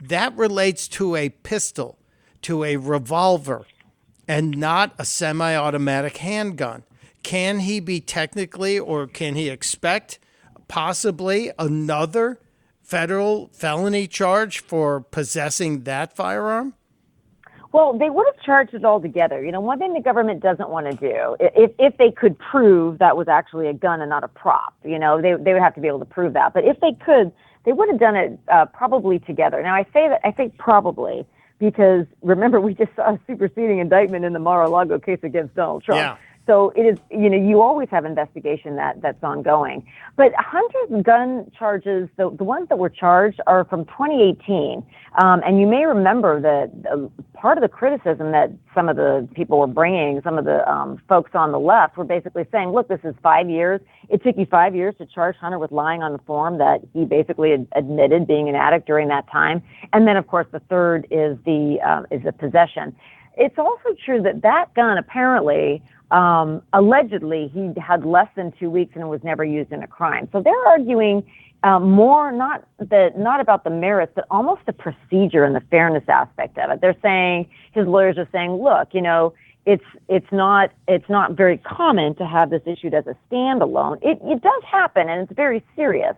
that 0.00 0.36
relates 0.36 0.88
to 0.88 1.16
a 1.16 1.30
pistol, 1.30 1.98
to 2.42 2.64
a 2.64 2.76
revolver, 2.76 3.66
and 4.28 4.56
not 4.56 4.94
a 4.98 5.04
semi 5.04 5.54
automatic 5.54 6.18
handgun. 6.18 6.84
Can 7.22 7.60
he 7.60 7.80
be 7.80 8.00
technically, 8.00 8.78
or 8.78 9.06
can 9.06 9.34
he 9.34 9.48
expect 9.48 10.18
possibly 10.68 11.52
another 11.58 12.40
federal 12.82 13.48
felony 13.52 14.06
charge 14.06 14.60
for 14.60 15.00
possessing 15.00 15.84
that 15.84 16.16
firearm? 16.16 16.74
Well, 17.72 17.96
they 17.98 18.10
would 18.10 18.26
have 18.26 18.44
charged 18.44 18.74
it 18.74 18.84
all 18.84 19.00
together. 19.00 19.42
You 19.42 19.50
know, 19.50 19.60
one 19.60 19.78
thing 19.78 19.94
the 19.94 20.00
government 20.00 20.42
doesn't 20.42 20.68
want 20.68 20.90
to 20.90 20.96
do, 20.96 21.36
if 21.40 21.72
if 21.78 21.96
they 21.96 22.10
could 22.10 22.38
prove 22.38 22.98
that 22.98 23.16
was 23.16 23.28
actually 23.28 23.66
a 23.68 23.72
gun 23.72 24.00
and 24.00 24.10
not 24.10 24.24
a 24.24 24.28
prop, 24.28 24.74
you 24.84 24.98
know, 24.98 25.20
they 25.20 25.34
they 25.42 25.54
would 25.54 25.62
have 25.62 25.74
to 25.76 25.80
be 25.80 25.88
able 25.88 26.00
to 26.00 26.04
prove 26.04 26.34
that. 26.34 26.52
But 26.52 26.64
if 26.64 26.78
they 26.80 26.92
could, 26.92 27.32
they 27.64 27.72
would 27.72 27.88
have 27.88 27.98
done 27.98 28.14
it 28.14 28.38
uh, 28.52 28.66
probably 28.66 29.18
together. 29.20 29.62
Now, 29.62 29.74
I 29.74 29.84
say 29.84 30.08
that 30.08 30.20
I 30.22 30.32
think 30.32 30.58
probably 30.58 31.24
because 31.58 32.06
remember 32.22 32.60
we 32.60 32.74
just 32.74 32.94
saw 32.94 33.14
a 33.14 33.20
superseding 33.26 33.78
indictment 33.78 34.24
in 34.24 34.32
the 34.32 34.38
Mar-a-Lago 34.38 34.98
case 34.98 35.20
against 35.22 35.54
Donald 35.54 35.84
Trump. 35.84 35.98
Yeah. 35.98 36.16
So 36.46 36.72
it 36.74 36.82
is, 36.82 36.98
you 37.10 37.30
know, 37.30 37.36
you 37.36 37.62
always 37.62 37.88
have 37.90 38.04
investigation 38.04 38.74
that 38.76 39.00
that's 39.00 39.22
ongoing. 39.22 39.86
But 40.16 40.32
Hunter's 40.36 41.02
gun 41.04 41.50
charges, 41.56 42.08
the, 42.16 42.30
the 42.36 42.42
ones 42.42 42.68
that 42.68 42.78
were 42.78 42.90
charged 42.90 43.40
are 43.46 43.64
from 43.64 43.84
2018. 43.84 44.84
Um, 45.22 45.40
and 45.46 45.60
you 45.60 45.68
may 45.68 45.84
remember 45.84 46.40
that 46.40 46.72
uh, 46.90 47.08
part 47.38 47.58
of 47.58 47.62
the 47.62 47.68
criticism 47.68 48.32
that 48.32 48.50
some 48.74 48.88
of 48.88 48.96
the 48.96 49.28
people 49.34 49.60
were 49.60 49.68
bringing, 49.68 50.20
some 50.22 50.36
of 50.36 50.44
the 50.44 50.68
um, 50.68 51.00
folks 51.08 51.30
on 51.34 51.52
the 51.52 51.60
left 51.60 51.96
were 51.96 52.04
basically 52.04 52.44
saying, 52.50 52.70
look, 52.70 52.88
this 52.88 53.00
is 53.04 53.14
five 53.22 53.48
years. 53.48 53.80
It 54.08 54.24
took 54.24 54.36
you 54.36 54.46
five 54.46 54.74
years 54.74 54.96
to 54.98 55.06
charge 55.06 55.36
Hunter 55.36 55.60
with 55.60 55.70
lying 55.70 56.02
on 56.02 56.12
the 56.12 56.20
form 56.26 56.58
that 56.58 56.80
he 56.92 57.04
basically 57.04 57.52
ad- 57.52 57.68
admitted 57.76 58.26
being 58.26 58.48
an 58.48 58.56
addict 58.56 58.86
during 58.86 59.06
that 59.08 59.30
time. 59.30 59.62
And 59.92 60.08
then, 60.08 60.16
of 60.16 60.26
course, 60.26 60.46
the 60.50 60.60
third 60.60 61.06
is 61.10 61.38
the, 61.44 61.78
uh, 61.86 62.02
is 62.10 62.24
the 62.24 62.32
possession. 62.32 62.96
It's 63.36 63.58
also 63.58 63.96
true 64.04 64.20
that 64.22 64.42
that 64.42 64.74
gun 64.74 64.98
apparently 64.98 65.82
um, 66.12 66.62
allegedly, 66.72 67.50
he 67.52 67.72
had 67.80 68.04
less 68.04 68.28
than 68.36 68.52
two 68.52 68.70
weeks 68.70 68.92
and 68.94 69.08
was 69.08 69.24
never 69.24 69.44
used 69.44 69.72
in 69.72 69.82
a 69.82 69.86
crime. 69.86 70.28
So 70.32 70.42
they're 70.42 70.66
arguing 70.66 71.24
um, 71.64 71.90
more 71.90 72.32
not 72.32 72.66
the 72.78 73.12
not 73.16 73.40
about 73.40 73.64
the 73.64 73.70
merits, 73.70 74.12
but 74.14 74.26
almost 74.30 74.62
the 74.66 74.72
procedure 74.72 75.44
and 75.44 75.54
the 75.54 75.62
fairness 75.70 76.04
aspect 76.08 76.58
of 76.58 76.70
it. 76.70 76.80
They're 76.80 76.96
saying 77.02 77.48
his 77.72 77.86
lawyers 77.86 78.18
are 78.18 78.28
saying, 78.32 78.52
look, 78.52 78.88
you 78.92 79.00
know, 79.00 79.32
it's 79.64 79.84
it's 80.08 80.30
not 80.32 80.70
it's 80.88 81.08
not 81.08 81.32
very 81.32 81.58
common 81.58 82.14
to 82.16 82.26
have 82.26 82.50
this 82.50 82.62
issued 82.66 82.94
as 82.94 83.06
a 83.06 83.16
standalone. 83.30 83.98
It 84.02 84.18
it 84.22 84.42
does 84.42 84.62
happen, 84.70 85.08
and 85.08 85.22
it's 85.22 85.36
very 85.36 85.64
serious. 85.76 86.14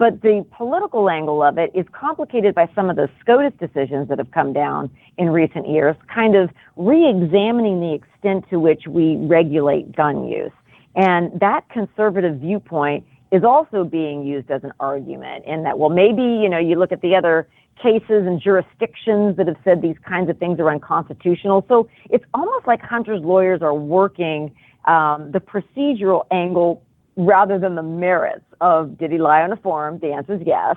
But 0.00 0.22
the 0.22 0.46
political 0.56 1.10
angle 1.10 1.42
of 1.42 1.58
it 1.58 1.70
is 1.74 1.84
complicated 1.92 2.54
by 2.54 2.70
some 2.74 2.88
of 2.88 2.96
the 2.96 3.10
SCOTUS 3.20 3.52
decisions 3.60 4.08
that 4.08 4.16
have 4.16 4.30
come 4.30 4.54
down 4.54 4.88
in 5.18 5.28
recent 5.28 5.68
years, 5.68 5.94
kind 6.12 6.34
of 6.34 6.48
re 6.78 7.06
examining 7.06 7.80
the 7.80 7.92
extent 7.92 8.46
to 8.48 8.58
which 8.58 8.84
we 8.88 9.16
regulate 9.16 9.94
gun 9.94 10.26
use. 10.26 10.52
And 10.96 11.38
that 11.40 11.68
conservative 11.68 12.38
viewpoint 12.38 13.04
is 13.30 13.44
also 13.44 13.84
being 13.84 14.24
used 14.24 14.50
as 14.50 14.64
an 14.64 14.72
argument 14.80 15.44
in 15.44 15.64
that, 15.64 15.78
well, 15.78 15.90
maybe, 15.90 16.22
you 16.22 16.48
know, 16.48 16.58
you 16.58 16.78
look 16.78 16.92
at 16.92 17.02
the 17.02 17.14
other 17.14 17.46
cases 17.76 18.26
and 18.26 18.40
jurisdictions 18.40 19.36
that 19.36 19.48
have 19.48 19.58
said 19.64 19.82
these 19.82 19.98
kinds 20.08 20.30
of 20.30 20.38
things 20.38 20.58
are 20.60 20.70
unconstitutional. 20.70 21.66
So 21.68 21.90
it's 22.08 22.24
almost 22.32 22.66
like 22.66 22.80
Hunter's 22.80 23.20
lawyers 23.22 23.60
are 23.60 23.74
working 23.74 24.50
um, 24.86 25.30
the 25.30 25.40
procedural 25.40 26.24
angle 26.30 26.82
rather 27.16 27.58
than 27.58 27.74
the 27.74 27.82
merits 27.82 28.44
of 28.60 28.98
did 28.98 29.12
he 29.12 29.18
lie 29.18 29.42
on 29.42 29.52
a 29.52 29.56
form? 29.56 29.98
The 29.98 30.12
answer 30.12 30.34
is 30.34 30.42
yes. 30.44 30.76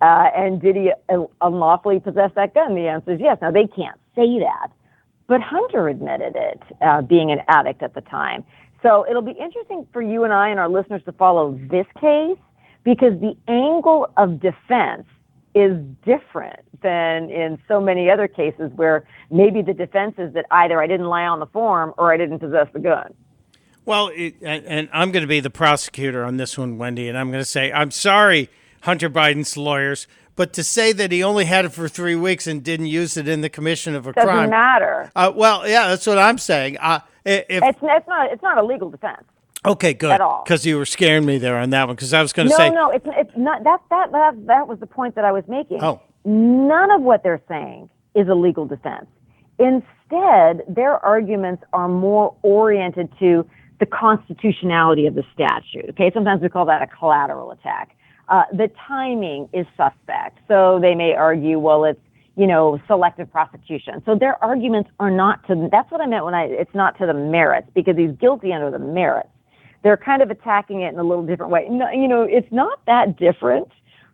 Uh, 0.00 0.30
and 0.34 0.60
did 0.60 0.74
he 0.74 0.92
unlawfully 1.40 2.00
possess 2.00 2.30
that 2.34 2.54
gun? 2.54 2.74
The 2.74 2.88
answer 2.88 3.12
is 3.12 3.20
yes. 3.20 3.38
Now, 3.40 3.52
they 3.52 3.66
can't 3.66 3.98
say 4.16 4.40
that, 4.40 4.68
but 5.28 5.40
Hunter 5.40 5.88
admitted 5.88 6.34
it, 6.34 6.60
uh, 6.80 7.02
being 7.02 7.30
an 7.30 7.38
addict 7.48 7.82
at 7.82 7.94
the 7.94 8.00
time. 8.00 8.44
So 8.82 9.06
it'll 9.08 9.22
be 9.22 9.36
interesting 9.40 9.86
for 9.92 10.02
you 10.02 10.24
and 10.24 10.32
I 10.32 10.48
and 10.48 10.58
our 10.58 10.68
listeners 10.68 11.02
to 11.04 11.12
follow 11.12 11.58
this 11.70 11.86
case 12.00 12.38
because 12.82 13.12
the 13.20 13.36
angle 13.46 14.10
of 14.16 14.40
defense 14.40 15.06
is 15.54 15.76
different 16.04 16.60
than 16.82 17.30
in 17.30 17.58
so 17.68 17.80
many 17.80 18.10
other 18.10 18.26
cases 18.26 18.72
where 18.74 19.06
maybe 19.30 19.62
the 19.62 19.74
defense 19.74 20.14
is 20.18 20.32
that 20.34 20.46
either 20.50 20.82
I 20.82 20.86
didn't 20.86 21.06
lie 21.06 21.26
on 21.26 21.38
the 21.38 21.46
form 21.46 21.94
or 21.96 22.12
I 22.12 22.16
didn't 22.16 22.40
possess 22.40 22.66
the 22.72 22.80
gun. 22.80 23.14
Well, 23.84 24.10
it, 24.14 24.34
and, 24.42 24.64
and 24.66 24.88
I'm 24.92 25.10
going 25.12 25.22
to 25.22 25.28
be 25.28 25.40
the 25.40 25.50
prosecutor 25.50 26.24
on 26.24 26.36
this 26.36 26.56
one, 26.56 26.78
Wendy, 26.78 27.08
and 27.08 27.18
I'm 27.18 27.30
going 27.30 27.40
to 27.42 27.44
say, 27.48 27.72
I'm 27.72 27.90
sorry, 27.90 28.48
Hunter 28.82 29.10
Biden's 29.10 29.56
lawyers, 29.56 30.06
but 30.36 30.52
to 30.54 30.62
say 30.64 30.92
that 30.92 31.10
he 31.10 31.22
only 31.22 31.44
had 31.46 31.64
it 31.64 31.70
for 31.70 31.88
three 31.88 32.14
weeks 32.14 32.46
and 32.46 32.62
didn't 32.62 32.86
use 32.86 33.16
it 33.16 33.26
in 33.28 33.40
the 33.40 33.48
commission 33.48 33.94
of 33.94 34.06
a 34.06 34.12
crime 34.12 34.26
Doesn't 34.26 34.50
matter. 34.50 35.10
Uh, 35.16 35.32
well, 35.34 35.66
yeah, 35.68 35.88
that's 35.88 36.06
what 36.06 36.18
I'm 36.18 36.38
saying. 36.38 36.78
Uh, 36.78 37.00
if, 37.24 37.44
It's, 37.48 37.78
it's 37.82 38.08
not 38.08 38.32
it's 38.32 38.42
not 38.42 38.58
a 38.58 38.62
legal 38.64 38.88
defense. 38.90 39.24
okay, 39.64 39.94
good. 39.94 40.10
at 40.12 40.20
all. 40.20 40.42
Because 40.44 40.64
you 40.64 40.76
were 40.78 40.86
scaring 40.86 41.24
me 41.26 41.38
there 41.38 41.56
on 41.58 41.70
that 41.70 41.86
one. 41.86 41.94
Because 41.96 42.12
I 42.14 42.22
was 42.22 42.32
going 42.32 42.48
to 42.48 42.52
No, 42.52 42.56
say, 42.56 42.70
no, 42.70 42.90
it's 42.90 43.06
it's 43.08 43.36
not 43.36 43.62
that 43.64 43.80
that 43.90 44.10
that 44.12 44.46
that 44.46 44.66
was 44.68 44.78
the 44.80 44.86
point 44.86 45.14
that 45.16 45.24
I 45.24 45.32
was 45.32 45.44
making. 45.48 45.82
Oh. 45.82 46.00
None 46.24 46.90
of 46.92 47.02
what 47.02 47.22
they're 47.22 47.42
saying 47.48 47.90
is 48.14 48.28
a 48.28 48.34
legal 48.34 48.64
defense. 48.64 49.06
Instead, 49.58 50.62
their 50.68 50.96
arguments 51.04 51.62
are 51.72 51.88
more 51.88 52.34
oriented 52.42 53.08
to 53.18 53.46
the 53.82 53.86
constitutionality 53.86 55.06
of 55.06 55.16
the 55.16 55.24
statute. 55.34 55.90
Okay, 55.90 56.12
sometimes 56.14 56.40
we 56.40 56.48
call 56.48 56.64
that 56.66 56.82
a 56.82 56.86
collateral 56.86 57.50
attack. 57.50 57.96
Uh, 58.28 58.44
the 58.52 58.70
timing 58.86 59.48
is 59.52 59.66
suspect, 59.76 60.38
so 60.46 60.78
they 60.80 60.94
may 60.94 61.14
argue, 61.14 61.58
well, 61.58 61.84
it's 61.84 62.00
you 62.36 62.46
know 62.46 62.80
selective 62.86 63.28
prosecution. 63.32 64.00
So 64.06 64.14
their 64.14 64.42
arguments 64.42 64.88
are 65.00 65.10
not 65.10 65.44
to. 65.48 65.68
That's 65.72 65.90
what 65.90 66.00
I 66.00 66.06
meant 66.06 66.24
when 66.24 66.32
I. 66.32 66.44
It's 66.44 66.74
not 66.74 66.96
to 66.98 67.06
the 67.06 67.14
merits 67.14 67.66
because 67.74 67.96
he's 67.96 68.12
guilty 68.20 68.52
under 68.52 68.70
the 68.70 68.78
merits 68.78 69.28
they're 69.82 69.96
kind 69.96 70.22
of 70.22 70.30
attacking 70.30 70.82
it 70.82 70.92
in 70.92 70.98
a 71.00 71.02
little 71.02 71.26
different 71.26 71.50
way. 71.50 71.66
No, 71.68 71.90
you 71.90 72.06
know, 72.06 72.22
it's 72.22 72.46
not 72.52 72.78
that 72.86 73.18
different 73.18 73.66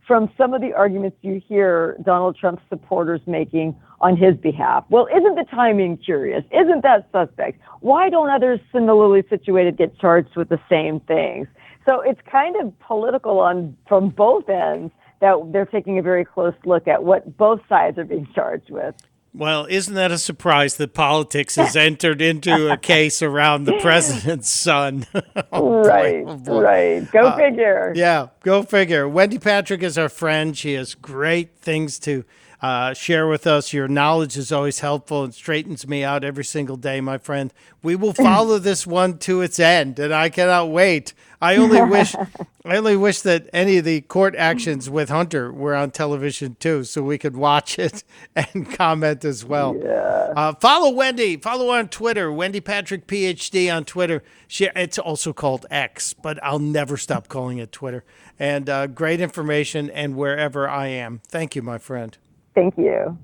from 0.07 0.31
some 0.39 0.55
of 0.55 0.63
the 0.63 0.73
arguments 0.73 1.19
you 1.21 1.43
hear 1.47 1.99
Donald 2.03 2.39
Trump's 2.41 2.63
supporters 2.71 3.21
making 3.27 3.77
on 4.01 4.17
his 4.17 4.37
behalf. 4.37 4.85
Well, 4.91 5.09
isn't 5.15 5.35
the 5.35 5.45
timing 5.51 5.97
curious? 5.99 6.45
Isn't 6.53 6.83
that 6.83 7.09
suspect? 7.13 7.61
Why 7.81 8.09
don't 8.11 8.31
others 8.31 8.61
similarly 8.73 9.25
situated 9.29 9.77
get 9.77 9.99
charged 9.99 10.37
with 10.37 10.49
the 10.49 10.61
same 10.71 11.01
things? 11.01 11.49
So 11.87 12.01
it's 12.01 12.21
kind 12.31 12.55
of 12.61 12.79
political 12.81 13.41
on 13.41 13.77
from 13.89 14.11
both 14.11 14.49
ends 14.49 14.93
that 15.21 15.35
they're 15.53 15.67
taking 15.67 15.99
a 15.99 16.03
very 16.03 16.25
close 16.25 16.55
look 16.65 16.87
at 16.87 17.03
what 17.03 17.37
both 17.37 17.61
sides 17.69 17.99
are 17.99 18.05
being 18.05 18.29
charged 18.35 18.71
with. 18.71 18.95
well, 19.35 19.67
isn't 19.69 19.95
that 19.95 20.11
a 20.13 20.19
surprise 20.19 20.77
that 20.77 20.95
politics 20.95 21.57
has 21.57 21.75
entered 21.89 22.21
into 22.23 22.71
a 22.71 22.77
case 22.77 23.21
around 23.23 23.65
the 23.65 23.79
president's 23.81 24.51
son? 24.51 25.07
Oh, 25.51 25.83
boy, 25.83 25.89
right, 25.89 26.25
oh, 26.27 26.37
boy. 26.37 26.61
right. 26.61 27.11
Go 27.11 27.21
uh, 27.21 27.37
figure. 27.37 27.93
Yeah, 27.97 28.29
go 28.43 28.63
figure. 28.63 29.09
Wendy 29.09 29.39
Patrick 29.39 29.83
is 29.83 29.97
our 29.97 30.09
friend. 30.11 30.57
She 30.57 30.75
has 30.75 30.95
great 30.95 31.57
things 31.59 31.99
to 32.01 32.25
uh, 32.61 32.93
share 32.95 33.29
with 33.29 33.47
us. 33.47 33.73
Your 33.73 33.89
knowledge 33.89 34.37
is 34.37 34.51
always 34.51 34.81
helpful 34.81 35.25
and 35.25 35.35
straightens 35.35 35.87
me 35.87 36.03
out 36.03 36.25
every 36.25 36.45
single 36.45 36.77
day, 36.77 37.01
my 37.01 37.19
friend. 37.19 37.53
We 37.83 37.97
will 37.97 38.13
follow 38.15 38.59
this 38.59 38.87
one 38.87 39.19
to 39.19 39.41
its 39.41 39.59
end, 39.61 39.99
and 39.99 40.13
I 40.13 40.29
cannot 40.29 40.71
wait. 40.71 41.15
I 41.41 41.57
only 41.57 41.81
wish, 41.91 42.15
I 42.17 42.77
only 42.77 42.97
wish 42.97 43.21
that 43.21 43.49
any 43.53 43.79
of 43.79 43.85
the 43.85 44.01
court 44.01 44.35
actions 44.37 44.91
with 44.91 45.09
Hunter 45.09 45.53
were 45.53 45.75
on 45.75 45.93
television 45.93 46.57
too, 46.59 46.85
so 46.85 47.03
we 47.03 47.17
could 47.17 47.37
watch 47.37 47.79
it 47.79 48.03
and 48.37 48.73
comment 48.73 49.25
as 49.25 49.45
well. 49.45 49.77
Uh, 50.37 50.55
follow 50.55 50.91
Wendy. 50.91 51.37
Follow 51.37 51.73
her 51.73 51.79
on 51.79 51.89
Twitter. 51.89 52.31
Wendy 52.33 52.61
Patrick 52.61 53.07
PhD 53.07 53.75
on 53.75 53.85
Twitter. 53.85 54.23
She, 54.49 54.69
it's 54.75 54.99
also 54.99 55.33
called 55.33 55.65
X, 55.71 56.13
but 56.13 56.43
I'll 56.43 56.59
never 56.59 56.97
stop 56.97 57.29
calling 57.29 57.59
it 57.59 57.71
Twitter. 57.73 58.05
And 58.39 58.69
uh, 58.69 58.87
great 58.89 59.21
information 59.21 59.91
and 59.91 60.17
wherever 60.17 60.69
I 60.69 60.89
am. 60.89 61.21
Thank 61.29 61.57
you, 61.57 61.63
my 61.63 61.79
friend. 61.79 62.17
Thank 62.55 62.77
you. 62.79 63.19